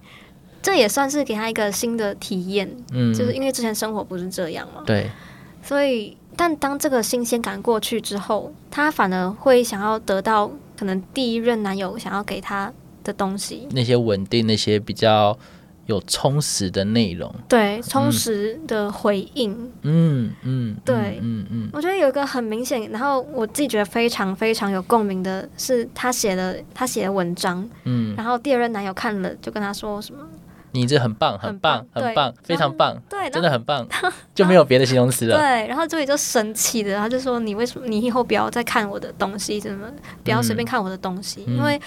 [0.64, 5.12] 这也算是给他一个新的体验，嗯，就是因为之前生活不是这样嘛，对，
[5.62, 12.72] 所以，但当这个新鲜感过去之后，他反而会想要得到可能第一任男友想要给他
[13.04, 15.38] 的东西，那些稳定、那些比较
[15.88, 30.22] 有充实的内容，对，充实的回应，嗯嗯，对，嗯嗯，我觉得有一个很明显，然后我自己觉得非常非常有共鸣的是他写的他写的文章，嗯，然后第二任男友看了就跟他说什么。
[30.74, 33.88] 你这很棒，很棒，很棒，非常棒，对，真的很棒，
[34.34, 35.38] 就没有别的形容词了。
[35.38, 37.88] 对，然后助理就生气的，他就说：“你为什么？
[37.88, 39.88] 你以后不要再看我的东西，怎么
[40.24, 41.44] 不要随便看我的东西？
[41.48, 41.80] 因为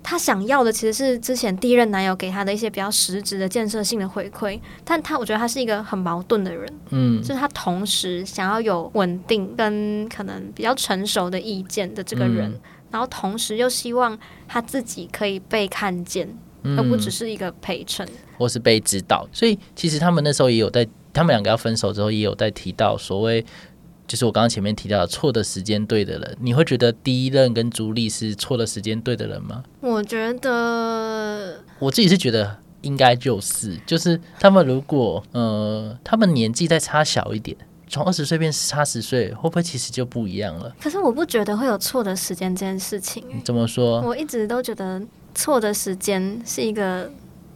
[0.00, 12.58] 他想要的其实是之前第一任男友给他的一些比较实质的建设性的回馈，但他我觉得他是一个很矛盾的人，嗯，就是他同时想要有稳定跟可能比较成熟的意见的这个人，
[12.92, 16.28] 然后同时又希望他自己可以被看见。”
[16.76, 18.06] 而不只是一个陪衬，
[18.36, 19.28] 或是被指导。
[19.32, 23.44] 所以其实他们那时候也有在，他们两个要分手之后，也有在提到所谓
[24.06, 29.62] 就是我刚刚前面提到的错的时间对的人，你会觉得第一任跟朱莉是错的时间对的人吗？
[29.80, 37.54] 我觉得，我自己是觉得应该就是，就是他们如果呃，他们年纪再差小一点，
[37.86, 40.74] 从二十岁变差十岁，会不会其实就不一样了？
[40.80, 43.22] 可是我不觉得会有错的时间这件事情。
[43.44, 44.00] 怎么说？
[44.00, 45.02] 我一直都觉得
[45.38, 47.08] 错的时间是一个，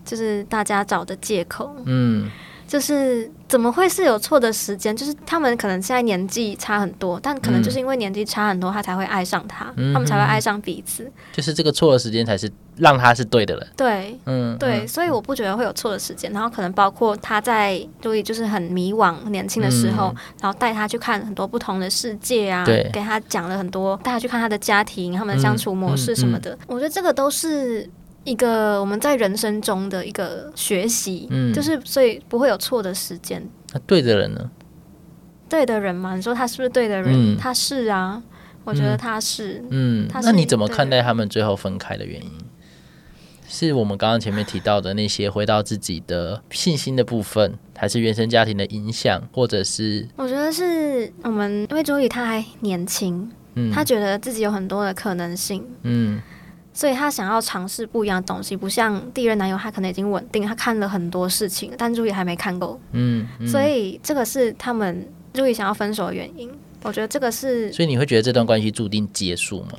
[0.05, 1.75] 就是大家找的借口。
[1.85, 2.31] 嗯。
[2.73, 4.97] 就是怎么会是有错的时间？
[4.97, 11.13] 就是他们可能现在年纪差很多，但可能就是因为年纪差很多，他才会爱上他，嗯、他们才会爱上彼此。
[11.35, 13.69] 就是这个错的时间才是让他是对的人。
[13.77, 16.33] 对，嗯，对，所以我不觉得会有错的时间。
[16.33, 26.59] 然后可能包括他在注意，就是很迷惘、年轻的时候，嗯、然后带他去看很多不同的世界啊，给他讲了很多，带他去看他的家庭、他们的相处模式什么的。
[26.67, 27.87] 我觉得这个都是。
[28.25, 33.47] 一个我们在人生中的一个学习，嗯，就是所以不会有错的时间。
[33.73, 34.51] 那对的人呢？
[35.49, 37.13] 对的人嘛，你说他是不是对的人？
[37.13, 38.23] 嗯、他是啊，
[38.65, 39.63] 我觉得他是。
[39.71, 42.31] 嗯，他是，那你怎么看待他们最后分开的原因？
[43.49, 50.09] 是我们刚刚前面提到的那些回到自己的信心的部分，还是原生家庭的影响，或者是？
[50.17, 56.23] 我觉得是我们，因为周宇他还年轻，嗯，他觉得自己有很多的可能性，嗯。
[56.75, 62.81] 所以他想要尝试不一样的东西，不像第一任男友，他可能已经稳定，他看了很多事情，但朱莉还没看够。
[62.93, 66.51] 嗯，嗯，所以这个是他们朱莉想要分手的原因。
[66.83, 67.73] 我觉得这个是。
[67.73, 69.73] 所以你会觉得这段关系注定结束吗？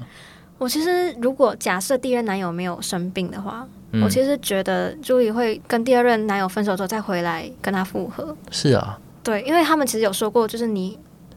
[0.59, 8.37] 我其实如果假设第一任男友没有生病的话，嗯、我其实觉得朱莉会跟第二任男友分手之后再回来跟他复合。
[8.51, 10.91] 是啊，对，因为他们其实有说过，就是你、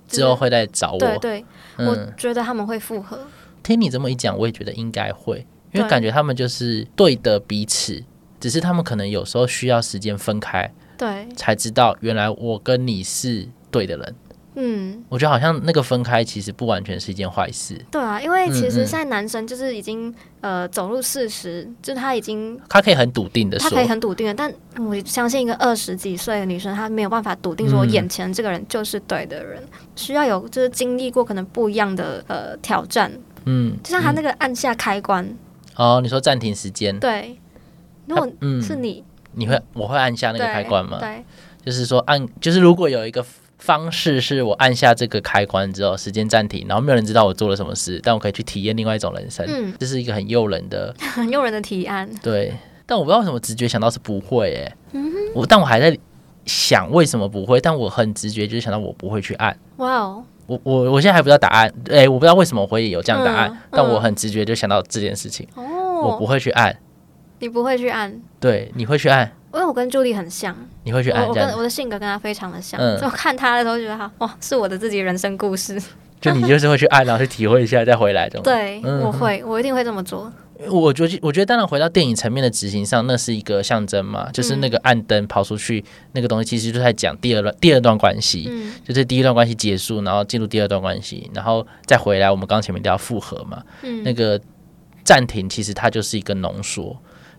[0.06, 0.98] 就是、之后会来找我。
[0.98, 1.44] 对对，
[1.78, 3.18] 嗯、我觉得他们会复合。
[3.66, 8.00] 听你这么一讲，我也觉得应该会，因为感觉他们就是对的彼此，
[8.38, 14.14] 只是他们可能有时候需要时间分开，对，才知道原来我跟你是对的人。
[14.58, 17.74] 嗯，我觉得好像那个分开其实不完全是一件坏事。
[17.90, 20.08] 对啊，因为其实现在男生就是已经、
[20.42, 33.12] 嗯、呃走入四十，就是他已经他可以很笃定的说，他可以很笃定的，但我相信一个二十几岁的女生，她没有办法笃定说眼前这个人就是对的人，嗯、需要有就是经历过可能不一样的呃挑战。
[33.46, 35.36] 嗯，就像他那个按下开关、嗯、
[35.76, 37.38] 哦，你说暂停时间，对，
[38.06, 38.28] 如果
[38.60, 40.98] 是你，你会我会按下那个开关吗？
[41.00, 41.24] 对，对。
[41.64, 43.24] 就是说按，就是如果有一个
[43.58, 52.08] 方式是我按下这个开关之后，时间暂停，然后没有人知道我做了什么事，但我可以去体验另外一种人生，嗯，这是一个很诱人的、 很诱人的提案。
[52.22, 52.54] 对，
[52.86, 55.00] 但我不知道为什么直觉想到是不会、欸，哎，
[55.34, 55.98] 我但我还在
[56.44, 59.58] 想为什么不会，但我很直觉就是想到我不会去按。
[59.78, 60.24] 哇哦。
[60.46, 65.46] 我我我现在还不知道答案，哎、欸，我不知道为什么我会有这样的答案，嗯嗯、但我很直觉就想到这件事情。
[65.54, 65.64] 哦，
[66.04, 66.76] 我不会去按，
[67.40, 75.82] 你不会去按，对，你会去按，因为我跟朱莉很像，你会去按，我跟我的性格跟她非常的像，嗯、所以我看他的时候觉得他哇，是我的自己人生故事，
[76.20, 80.32] 就你就是会去按，然后去体会一下再回来这种， 对，嗯、我会，我一定会这么做。
[80.70, 94.40] 我觉得，我觉得，当然回到电影层面的执行上，那是一个象征嘛，就是那个暗灯跑出去，那个东西其实就在讲第二段第二段关系，嗯、就是第一段关系结束，然后进入第二段关系，然后再回来，我们刚前面都要复合嘛，嗯、那个
[95.04, 96.96] 暂停其实它就是一个浓缩。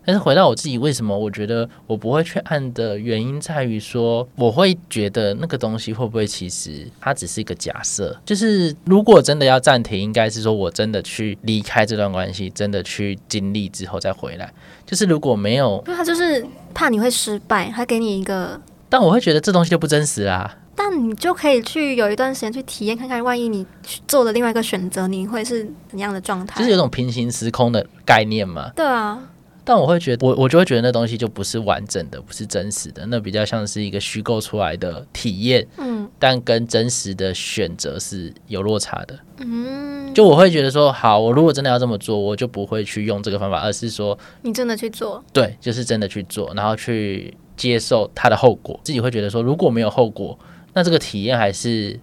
[0.08, 14.50] 但是回到我自己，为什么我觉得我不会去按的原因在于说，我会觉得那个东西会不会其实它只是一个假设，就是如果真的要暂停，应该是说我真的去离开这段关系，真的去经历之后再回来。
[14.86, 16.42] 就是如果没有，他就是
[16.72, 20.56] 怕你会失败，他给你一个，但我会觉得这东西就不真实啦。
[20.74, 23.66] 但你就可以去有一段时间去体验看看，万一你
[24.06, 26.58] 做了另外一个选择，你会是怎样的状态？
[26.58, 28.70] 就是有种平行时空的概念嘛？
[28.74, 29.20] 对啊。
[29.68, 50.38] 但我会觉得，我我就会觉得那东西就不是完整的，不是真实的，那比较像是一个虚构出来的体验，嗯，但跟真实的选择是有落差的，嗯，就我会觉得说，好，我如果真的要这么做，我就不会去用这个方法，而是说，你真的去做，对，就是真的去做，然后去接受它的后果，自己会觉得说，如果没有后果，
[50.72, 52.00] 那这个体验还是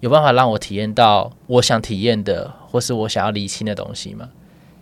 [0.00, 4.28] 有办法让我体验到我想体验的，或是我想要理清的东西吗？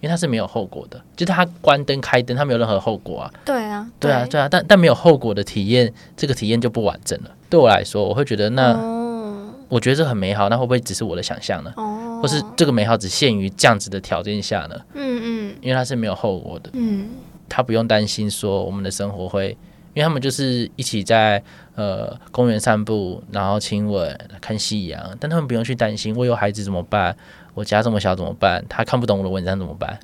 [0.03, 3.33] 因为它是没有后果的，就是他关灯开灯，他没有任何后果啊。
[3.45, 7.31] 对啊，对，对啊，对啊，但但没有后果的体验，这个体验就不完整了。
[7.49, 11.73] 对我来说，我会觉得那，哦、我觉得这很美好，那会不会只是我的想象呢？
[11.77, 14.77] 哦，或是这个美好只限于这样子的条件下呢？
[14.95, 16.71] 嗯嗯，因为它是没有后果的。
[16.73, 17.11] 嗯，
[17.49, 19.51] 他不用担心说我们的生活会，
[19.95, 21.41] 因为他们就是一起在
[21.77, 27.15] 呃公园散步，然后亲吻、看夕阳，但他们不用去担心我有孩子怎么办。
[27.55, 28.65] 我家这么小怎么办？
[28.69, 29.99] 他看不懂我的文章怎么办？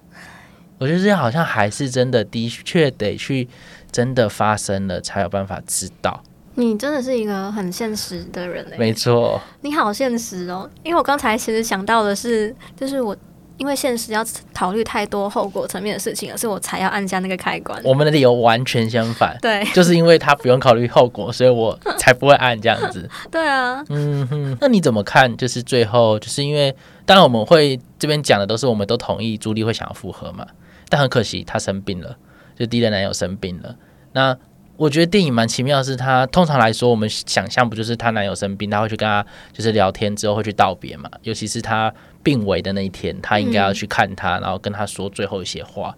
[0.79, 3.49] 我觉得这样好像还是真的，的确得去
[3.91, 6.23] 真的发生了才有办法知道。
[6.55, 10.69] 你真的是一个很现实的人，没错，你好现实哦。
[10.83, 13.17] 因为我刚才其实想到的是，就是我
[13.59, 17.79] 因为现实要考虑太多后果层面的事情，所以我才要按下那个开关。
[17.85, 23.09] 我们的理由完全相反，对， 就是因为他不用考虑后果，所以我才不会按这样子。
[23.31, 25.37] 对啊，嗯哼，那你怎么看？
[25.37, 30.47] 就是最后，就是因为当然我们会这边讲的都是我们都同意朱莉会想要复合嘛，
[30.89, 32.17] 但很可惜她生病了，
[32.59, 33.77] 就第一任男友生病了，
[34.13, 34.37] 那。
[34.79, 41.11] 我觉得电影蛮奇妙的是，他通常来说，我们想象不就是她男友生病，她会去跟他就是聊天之后会去道别嘛？
[41.23, 45.93] 尤其是她病危的那一天，她应该要去看他，然后跟他说最后一些话。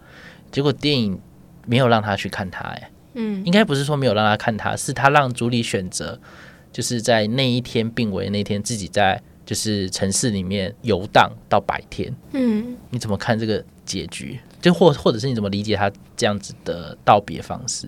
[0.50, 1.20] 结果电影
[1.66, 6.18] 没有让他去看他，哎，嗯，应该不是说没有让他看他，是他让朱莉选择，
[6.72, 12.10] 就是在那一天病危那天，自己在就是城市里面游荡到白天。
[12.32, 14.40] 嗯，你怎么看这个结局？
[14.62, 17.86] 就或或者是你怎么理解他这样子的道别方式？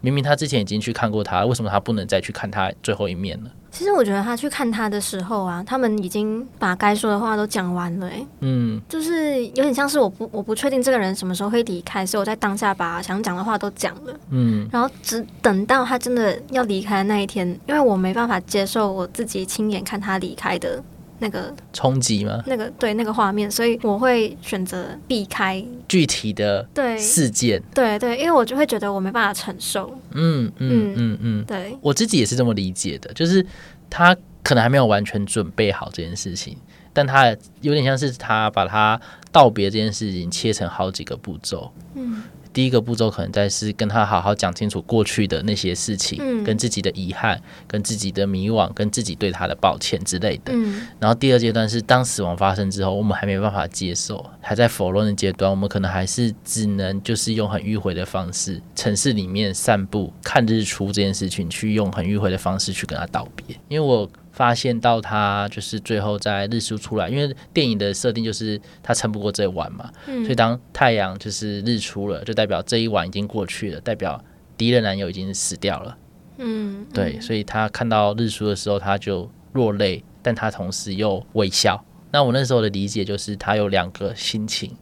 [0.00, 3.50] 明明他之前已经去看过他，为什么他不能再去看他最后一面呢？
[3.70, 8.08] 其实我觉得他去看他的时候啊，他们已经把该说的话都讲完了。
[8.08, 14.14] 哎，嗯，就是有点像是我不我不确定这个人什么时候会离开，所以我在当下把想讲的话都讲了。
[14.30, 20.82] 嗯，然后只等到他真的要离开的那一天，因为我没办法接受我自己亲眼看他离开的。
[21.20, 22.42] 那个冲击吗？
[22.46, 27.62] 那个对那个画面，所以我会选择避开具体的对事件。
[27.74, 29.96] 对对，因为我就会觉得我没办法承受。
[30.12, 33.44] 嗯嗯嗯嗯，对，我自己也是这么理解的，就是
[33.88, 36.56] 他可能还没有完全准备好这件事情，
[36.92, 37.28] 但他
[37.60, 39.00] 有点像是他把他
[39.30, 41.70] 道别这件事情切成好几个步骤。
[41.94, 42.22] 嗯。
[42.52, 50.52] 第一个步骤可能在是跟他好好讲清楚过去的那些事情，嗯、跟自己的遗憾、跟自己的迷惘、跟自己对他的抱歉之类的。
[50.54, 63.56] 嗯、然后第二阶段是当死亡发生之后，我们还没办法接受，还在否认的阶段，我们可能还是只能就是用很迂回的方式，城市里面散步看日出这件事情，去用很迂回的方式去跟他道别。
[63.68, 64.10] 因为我。
[64.40, 74.24] 发现到他就是最后在日出出来，因为电影的设定就是他撑不过这一晚嘛，嗯、所以当太阳就是日出了，就代表这一晚已经过去了，代表
[74.56, 75.94] 第一任男友已经死掉了。
[76.38, 81.84] 嗯，对，所以他看到日出的时候，他就落泪，但他同时又微笑。
[82.10, 84.74] 那我那时候的理解就是，他有两个心情。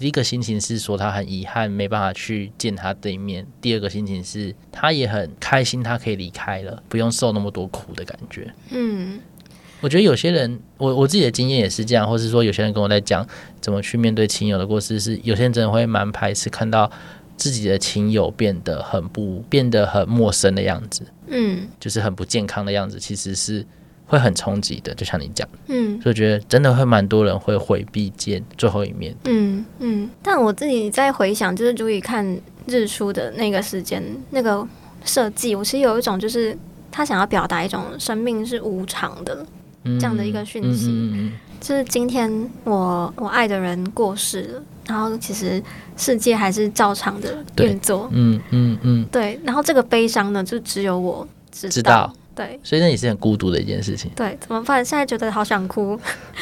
[0.00, 8.50] 第一个心情是说他很遗憾没办法去见他对面，第二个心情是他也很开心他可以离开了，不用受那么多苦的感觉。
[8.70, 9.20] 嗯，
[9.82, 13.28] 我觉得有些人，我我自己的经验也是这样，或是说有些人跟我在讲
[13.60, 16.90] 怎么去面对亲友的过世，是有些人真的会蛮排斥看到
[17.36, 23.66] 自己的亲友变得很不变得很陌生的样子，嗯，就是很不健康的样子，其实是。
[24.10, 30.10] 会很冲击的，就像你讲，嗯，所以我觉得真的会蛮多人会回避见最后一面，嗯嗯。
[30.20, 32.26] 但我自己在回想，就是注意看
[32.66, 34.66] 日出的那个时间，那个
[35.04, 36.58] 设计，我其实有一种就是
[36.90, 39.46] 他想要表达一种生命是无常的、
[39.84, 45.62] 嗯、这样的一个讯息，嗯嗯嗯、就是今天我我爱的人过世了，然后其实
[45.96, 49.38] 世界还是照常的运作，嗯嗯嗯，对。
[49.44, 51.70] 然后这个悲伤呢，就只有我知道。
[51.70, 54.10] 知道对，所以那也是很孤独的一件事情。
[54.14, 54.84] 对，怎么办？
[54.84, 55.98] 现在觉得好想哭。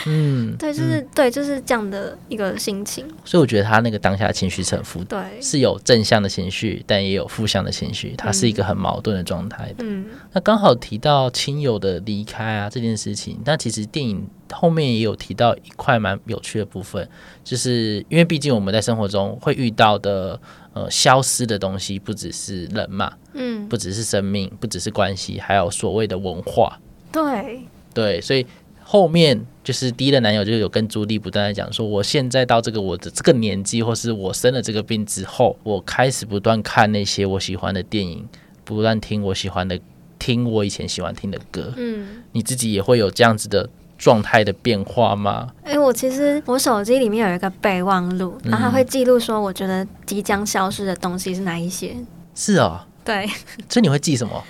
[0.06, 3.06] 嗯， 对，就是、嗯、对，就是这样的一个心情。
[3.24, 9.76] 所以我觉得他那个当下情绪是很复杂，对，是有正向的情绪，但也有负向的情绪，它是一个很矛盾的状态的。
[9.78, 17.08] 嗯，那刚好提到亲友的离开啊这件事情，那其实电影后面也有提到一块蛮有趣的部分，
[17.44, 20.40] 就是因为毕竟我们在生活中会遇到的。
[20.74, 26.78] 呃，消失的东西不只是人嘛，嗯，不只是生命，不只是关系，还有所谓的文化。
[27.10, 28.46] 对对，所以
[28.84, 38.24] 后面就是第一任男友就有跟朱莉不断在讲说，我现在到这个我的这个年纪，或是我生了这个病之后，我开始不断看那些我喜欢的电影，
[38.62, 39.80] 不断听我喜欢的，
[40.16, 41.74] 听我以前喜欢听的歌。
[41.76, 43.68] 嗯，你自己也会有这样子的。
[43.98, 45.48] 状态的变化吗？
[45.64, 51.96] 哎、欸，我其实我手机里面有一个备忘录，然后它会记录说，我觉得即将消失的东西是哪一些。
[52.34, 53.26] 是哦，对，
[53.68, 54.42] 所以你会记什么？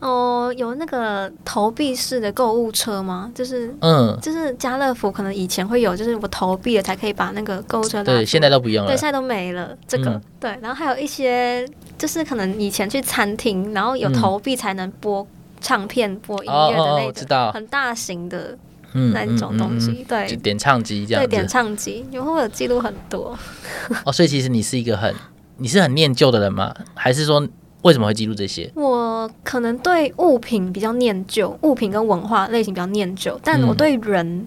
[0.00, 3.28] 哦，有那个投币式的购物车吗？
[3.34, 8.04] 就是，嗯，就是家乐福可能以前会有，就是我投币了才可以把那个购物车。
[8.04, 8.92] 对，现在都不用了。
[8.92, 9.76] 对，现在都没了。
[9.88, 11.68] 这个、嗯、对，然后还有一些，
[11.98, 15.26] 就是可能以前去餐厅，然后有投币才能播
[15.60, 18.56] 唱片、播音乐的那种、个，哦哦、知道很大型的。
[18.98, 23.38] 嗯，那种东西，嗯嗯嗯、对，点唱机这样子，对，点唱机，你会不会有记录很多？
[24.04, 25.14] 哦，所以其实你是一个很，
[25.58, 26.74] 你是很念旧的人吗？
[26.94, 27.46] 还是说
[27.82, 28.70] 为什么会记录这些？
[28.74, 34.46] 我可能对物品比较念旧，物品跟文化类型比较念旧，但我对人、嗯、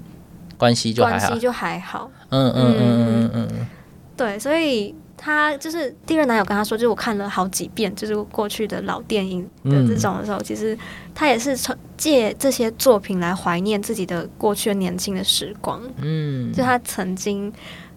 [0.57, 2.11] 关系就还好，关系就还好。
[2.29, 3.67] 嗯嗯嗯嗯嗯嗯，
[4.17, 4.93] 对，所以。
[5.23, 10.75] 他就是第二男友跟他说，就是我看了好几遍，就是过去的老电影的这种的时候，嗯、其实
[11.13, 15.79] 他也是从借这些作品来怀念自己的过去的年轻的时光。
[16.01, 17.53] 嗯，就他曾经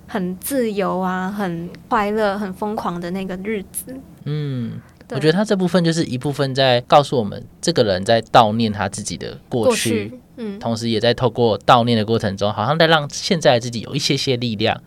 [0.06, 3.96] 很自由啊，很快乐、很疯狂的那个日子。
[4.24, 4.80] 嗯。
[5.10, 14.80] 我觉得他这部分就是一部分在告诉我们，这个人在悼念他自己的过去，过去嗯，同时也在透过悼念的过程中，好像在让现在的自己有一些些力量。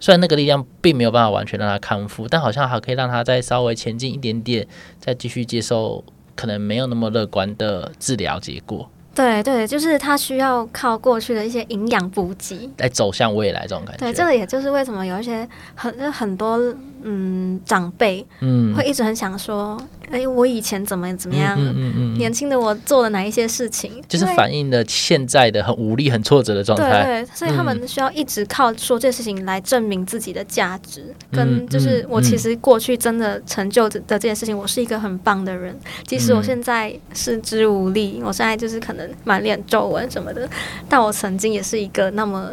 [0.00, 4.66] 虽然那个力量并没有办法完全让他康复，但好像还可以让他再稍微前进一点点，
[4.98, 8.88] 再继续接受可能没有那么乐观的治疗结果。
[9.14, 13.98] 对对，就是他需要靠过去的一些营养补给来走向未来这种感觉。
[13.98, 16.58] 对，这个也就是为什么有一些很很多
[17.04, 19.80] 嗯长辈嗯会一直很想说。
[20.10, 21.56] 哎，我以前怎么怎么样？
[21.58, 23.90] 嗯嗯嗯、年轻的我做了哪一些事情？
[24.06, 27.02] 就是反映了现在的很无力、很挫折的状态。
[27.02, 35.74] 对，所以他们需要一直靠说这些事情来证明自己的价值，嗯、跟就是我其实过去真的成就的这件事情，我是一个很棒的人。
[36.06, 40.46] 即使我现在四肢无力，我现在就是可能满脸皱纹什么的，
[40.86, 42.50] 但我曾经也是一个那么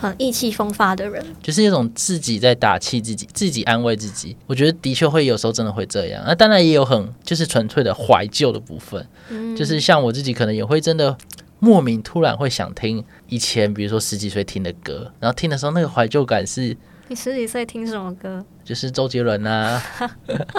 [0.00, 1.22] 很意气风发的人。
[1.42, 4.36] 就是一种自己在打气自己，自己安慰自己。
[4.46, 6.24] 我觉得的确会有时候真的会这样。
[6.26, 6.96] 那当然也有很。
[7.22, 11.16] 就是纯粹的怀旧的部分，嗯，就是像我自己可能也会真的
[11.58, 16.76] 莫名突然会想听以前，比如说十几岁听的歌，然后听的时候那个怀旧感是。
[17.08, 18.44] 你十几岁听什么歌？
[18.64, 19.82] 就是周杰伦啊，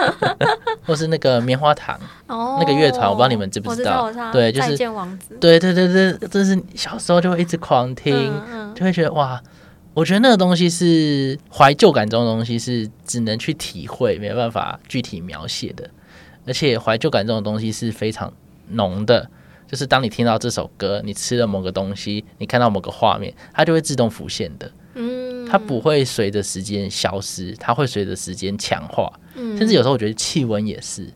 [0.86, 4.12] 或是那个棉花糖哦，那个乐团，我不知道你们知不知道？
[4.30, 5.36] 对，就是再见王子。
[5.40, 9.42] 对对对对，就是小时候就会一直狂听，嗯嗯，就会觉得哇。
[9.94, 15.90] 我觉得那个东西是怀旧感这种东西，是只能去体会，没办法具体描写的。
[16.46, 18.32] 而且怀旧感这种东西是非常
[18.68, 19.28] 浓的，
[19.66, 24.70] 就是当你听到这首歌，你吃了某个东西，你看到某个画面，它就会自动浮现的。
[24.94, 29.12] 嗯，它不会随着时间消失，它会随着时间强化。
[29.34, 31.12] 嗯，甚至有时候我觉得气温也是。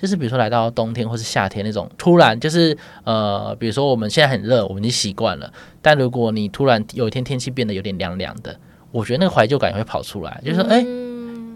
[0.00, 5.52] 就是比如说来到冬天或是夏天那种突然就是呃，比如说我们现在很热，我们已经习惯了。
[5.80, 8.58] 但如果你突然有一天天气变得有点凉凉的，
[8.92, 10.86] 我觉得那个怀旧感也会跑出来，就是说，哎、欸，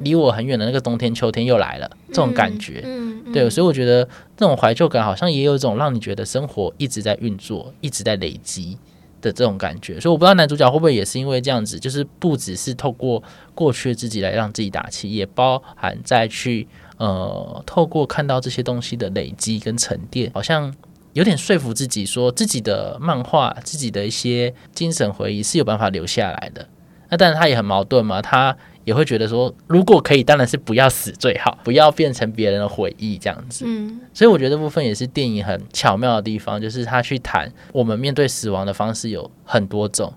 [0.00, 2.80] 离我很远的那个冬天秋天又来了，这种感觉。
[2.84, 4.04] 嗯嗯、对，所以我觉得
[4.36, 8.78] 这种怀旧感好像也有一种让你觉得生活一直在运作、一直在累积
[9.20, 10.00] 的这种感觉。
[10.00, 13.22] 所以我不知道男主角会不会也是因为这样子，就是不只是透过
[13.54, 16.66] 过去的自己来让自己打气，也包含再去。
[17.00, 20.70] 呃，透过看到这些东西的累积跟沉淀，好像
[21.14, 26.68] 有点说服自己，说自己的漫画、自己的一些精神回忆是有办法留下来的。
[27.08, 33.64] 那当然，他也很矛盾嘛，他也会觉得说，如果可以，当然是不要死最好，不要变成别人的回忆这样子。
[33.66, 40.12] 嗯，所以我觉得这部分也是电影很巧妙的地方，就是他去谈我们面对死亡的方式有很多种，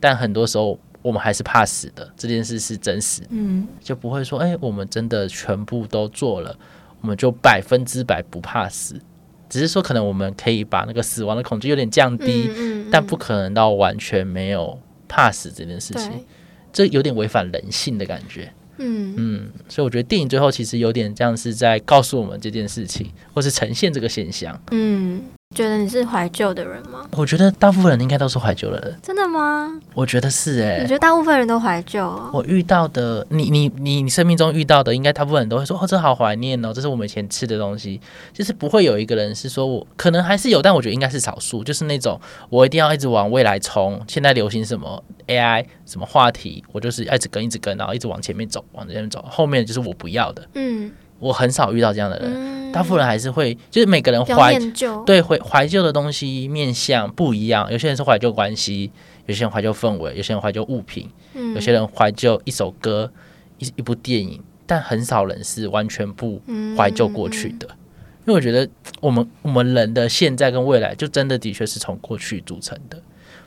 [0.00, 0.78] 但很多时候。
[1.06, 6.58] 我们还是怕死的，这件事是真实，嗯，就不会说，哎、欸，我们真的全部都做了，
[7.00, 9.00] 我们就百分之百不怕死，
[9.48, 14.76] 只是说可能我们可以把那个死亡的恐惧有点降低，嗯嗯嗯、但不可能到完全没有
[15.06, 16.24] 怕死这件事情，
[16.72, 19.14] 这有点违反人性的感觉，嗯。
[19.16, 25.22] 嗯，所以我觉得电影最后其实有点像是在告诉我们这件事情，或是呈现这个现象，嗯。
[25.54, 27.08] 觉得你是怀旧的人吗？
[27.12, 28.98] 我觉得大部分人应该都是怀旧的人。
[29.02, 29.80] 真的吗？
[29.94, 30.82] 我觉得是哎、欸。
[30.82, 32.30] 你觉得大部分人都怀旧、哦？
[32.34, 37.98] 我遇到的，你你你你生命中遇到的，应该大部分人都会说：“哦，这好怀念哦，这是我们以前吃的东西。”
[38.34, 41.64] 就是不会有一个人是说我可能还是有，但我觉得应该是少数。
[41.64, 42.20] 就是那种
[42.50, 50.46] 我一定要一直往未来冲，现在流行什么 AI 什么话题，我就是一直跟一直跟，然后一直往前面走，往前面走，后面就是我不要的。
[50.54, 50.92] 嗯。
[51.18, 54.58] 我很少遇到这样的人，嗯、大部分人还是会，就是每个人怀
[55.04, 57.70] 对怀怀旧的东西面向不一样。
[57.72, 58.90] 有些人是怀旧关系，
[59.26, 63.10] 有些人怀旧氛围，有些人怀旧物品，嗯、有些人怀旧一首歌、
[63.58, 66.40] 一一部电影，但很少人是完全不
[66.76, 67.66] 怀旧过去的。
[67.70, 67.78] 嗯、
[68.26, 68.68] 因为我觉得，
[69.00, 73.00] 我们我们人的现在跟未来，就真的的确是从过去组成的。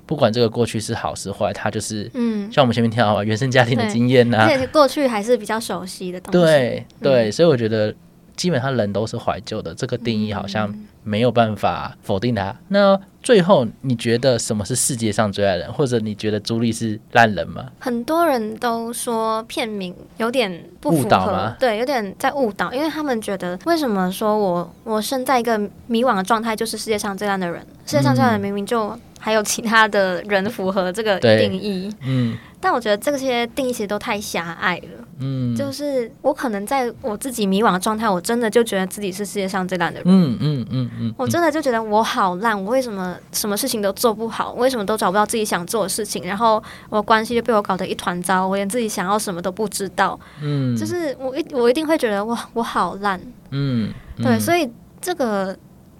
[0.10, 6.40] 不管这个过去是好是坏，它就是，嗯，像我们前面提到原生家庭的经验呐、啊，而且过去还是比较熟悉的东西。
[6.40, 7.94] 对对，嗯、所以我觉得
[8.36, 10.74] 基本上人都是怀旧的，这个定义好像
[11.04, 12.50] 没有办法否定它。
[12.50, 17.68] 嗯、那最后，你觉得什么是世界上最爱人，或者你觉得朱莉是烂人吗？
[17.78, 21.56] 很多人都说片名有点不符合，误导吗？
[21.60, 25.56] 对，有点在误导，因为他们觉得为什么说我我身在一个
[25.86, 27.62] 迷惘的状态，就是世界上最烂的人？
[27.86, 28.98] 世界上最烂的人明明就。
[29.20, 31.94] 还有其他的人符合这个定义。
[32.02, 35.06] 嗯，但我觉得这些定义其实都太狭隘了。
[35.22, 40.08] 嗯，就是我可能在我自己迷惘的状态，我真的就觉得自己是世界上最烂的人。
[40.08, 44.54] 嗯嗯嗯嗯，我真的就觉得我好烂，我为什么什么事情都做不好？
[44.54, 46.24] 为什么都找不到自己想做的事情？
[46.26, 50.18] 然后我关系就被我搞得一团糟，我连自己想要什么都不知道。
[50.42, 53.20] 嗯，就是我一我一定会觉得哇，我好烂。
[53.52, 54.70] 嗯，嗯对，所以
[55.02, 55.54] 这个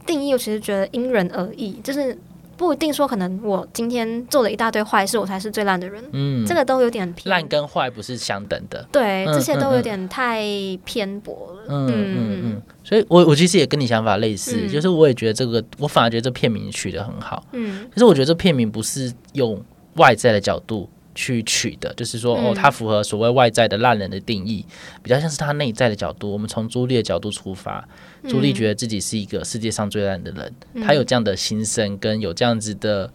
[0.06, 2.18] 定义我其实觉得因人而异，就是。
[2.60, 6.04] 不一定说，可能我今天做了一大堆坏事，我才是最烂的人。
[6.12, 7.32] 嗯，这个都有点偏。
[7.32, 8.86] 烂跟坏不是相等的。
[8.92, 10.44] 对，这些都有点太
[10.84, 11.64] 偏颇了。
[11.70, 12.62] 嗯嗯嗯。
[12.84, 17.42] 所以我我其实也跟你想法类似，嗯、就是我也觉得这个，我反而觉得这片名取得很好。
[17.54, 17.88] 嗯。
[17.90, 19.64] 可是我觉得这片名不是用
[19.94, 24.66] 外在的角度去取的，就是说哦，它符合所谓外在的烂人的定义，
[25.02, 26.30] 比较像是他内在的角度。
[26.30, 27.88] 我们从朱莉的角度出发。
[28.28, 33.12] 朱莉觉得自己是一个世界上最烂的人，嗯、她有这样的心声，跟有这样子的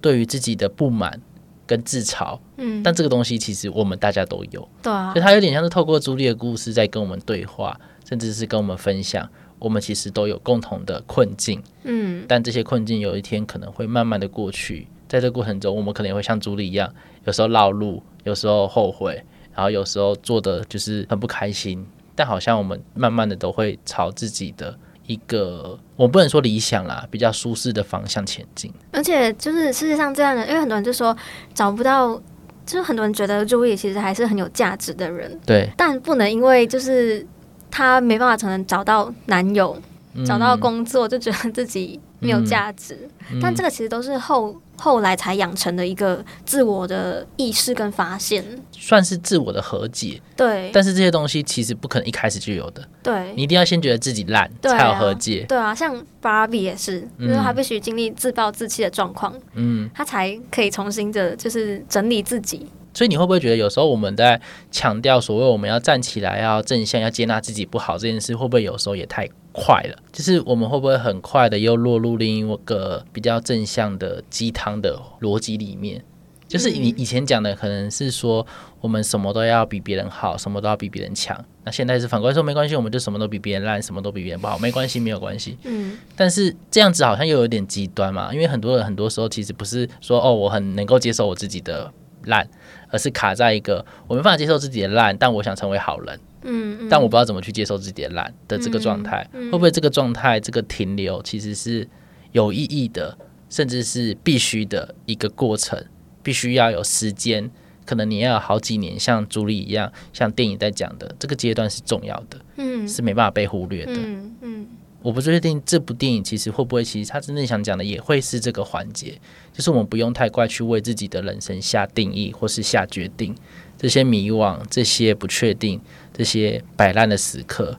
[0.00, 1.20] 对于自己的不满
[1.66, 2.38] 跟自嘲。
[2.56, 11.62] 嗯，但这个东西其实我们大家都有，对啊，所以她有点像是透过朱莉的故事在跟我们对话，甚至是跟我们分享，我们其实都有共同的困境。
[11.84, 16.92] 嗯，但这些困境有一天可能会慢慢的过去，在这个过程中，我们可能也会像朱莉一样，
[17.24, 19.22] 有时候绕路，有时候后悔，
[19.54, 21.86] 然后有时候做的就是很不开心。
[22.18, 24.76] 但好像我们慢慢的都会朝自己的
[25.06, 28.72] 一个，我不能说理想啦，比较舒适的方向前进。
[28.90, 31.16] 而且就是世界上这样的，因为很多人就说
[31.54, 32.20] 找不到，
[32.66, 35.38] 就是很多人觉得朱莉其实还是很有价值的人。
[35.46, 37.24] 对，但不能因为就是
[37.70, 39.80] 他没办法才能找到男友，
[40.14, 43.08] 嗯、找到工作，就觉得自己没有价值。
[43.30, 44.60] 嗯、但这个其实都是后。
[44.78, 50.20] 后来才养成的一个自我的意识跟发现，算是自我的和解。
[50.36, 52.82] 对，但是这些东西其实不可能一开始就有的。
[53.02, 55.44] 对，你一定要先觉得自己烂，对啊，才有和解。
[55.48, 62.66] 对啊，像芭比也是，就是他必须经历自暴自弃的状况，嗯，他才可以重新的，就是整理自己。
[62.94, 64.40] 所以你会不会觉得有时候我们在
[64.72, 69.98] 强调所谓我们要站起来、要正向、要接纳自己不好这件事，会不会有时候也太快了？
[70.12, 76.02] 就是我们会不会很快的又落入另一个比较正向的鸡汤的逻辑里面？
[76.46, 78.46] 就是你以前讲的可能是说
[78.80, 81.38] 我们什么都要比别人好，什么都要比别人强。
[81.64, 85.58] 那现在是反过来说，没关系，我们就什么都比别人烂，什么都比别人不好，没关系，没有关系。
[85.64, 85.98] 嗯。
[86.16, 91.92] 但是这样子好像又有点极端嘛，因为很多人很多时候其实不是说哦，我很能够接受我自己的
[92.28, 92.48] 烂。
[92.90, 101.86] 而是卡在一个我没办法接受自己的烂，但我想成为好人，嗯，嗯，但我不知道怎么去接受自己的烂的这个状态，嗯嗯、会不会这个状态这个停留其实是
[102.32, 103.18] 有意义的，
[103.50, 105.84] 甚至是必须的一个过程，
[106.22, 107.50] 必须要有时间，
[107.84, 114.34] 可能你要有好几年，像朱莉一样，像电影在讲的这个阶段是重要的，嗯，是没办法被忽略的，嗯。
[114.40, 114.66] 嗯
[115.00, 119.18] 我不确定这部电影其实会不会，其实他真正想讲的也会是这个环节，
[119.52, 123.34] 就是我们不用太快去为自己的人生下定义或是下决定，
[123.78, 125.80] 这些迷惘、这些不确定、
[126.12, 127.78] 这些摆烂的时刻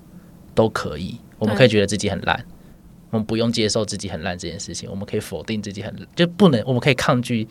[0.56, 2.46] 都可以，我们可以觉得自己很烂，
[3.10, 7.48] 我们不用接受自己很烂这件事情，我们可以否定自己很烂，就不能，我们可以抗拒。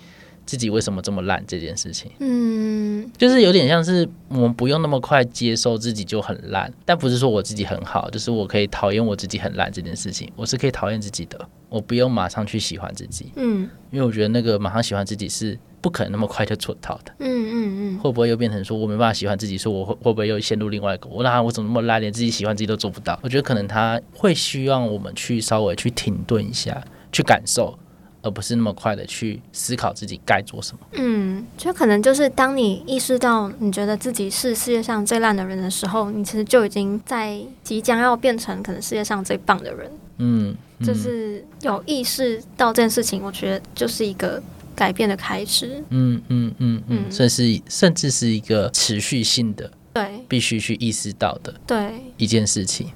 [0.49, 11.39] 自己为什么这么烂这件事情，嗯，就是有点像是我们不用那么快接受自己就很烂，但不是说我自己很好，就是我可以讨厌我自己很烂这件事情，我是可以讨厌自己的，
[11.69, 17.39] 我不用马上去喜欢自己，嗯，因为我觉得那个马上喜欢自己是不可能那么快就做到的，嗯。
[17.51, 23.19] 嗯嗯，会不会又变成说我没办法喜欢自己，说我会会不会又陷入另外一个我那我怎么那么烂，连自己喜欢自己都做不到？
[23.23, 27.77] 我觉得可能他会希望我们去稍微去停顿一下，去感受。
[28.23, 30.81] 而不是那么快的去思考自己该做什么。
[30.93, 39.91] 嗯，就可能就是当你意识到你觉得自己是世界上最烂的人的时候，你其实就已经在即将要变成可能世界上最棒的人。
[40.19, 44.43] 嗯，嗯，就是有意识到这件事情，我觉得就是一个
[44.75, 45.83] 改变的开始。
[45.91, 52.89] 嗯嗯嗯嗯，这是甚至是一个持续性的，对，必须去意识到的，对，一件事情。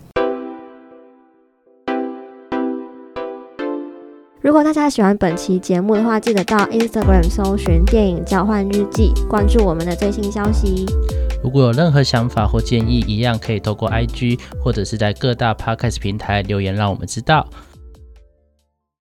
[4.42, 10.84] 如果大家喜欢本期节目的话，记得到 Instagram 搜寻电影交换日记，关注我们的最新消息。
[11.44, 17.46] 如果有任何想法或建议，一样可以透过 IG 或者是在各大 Podcast 平台留言，让我们知道。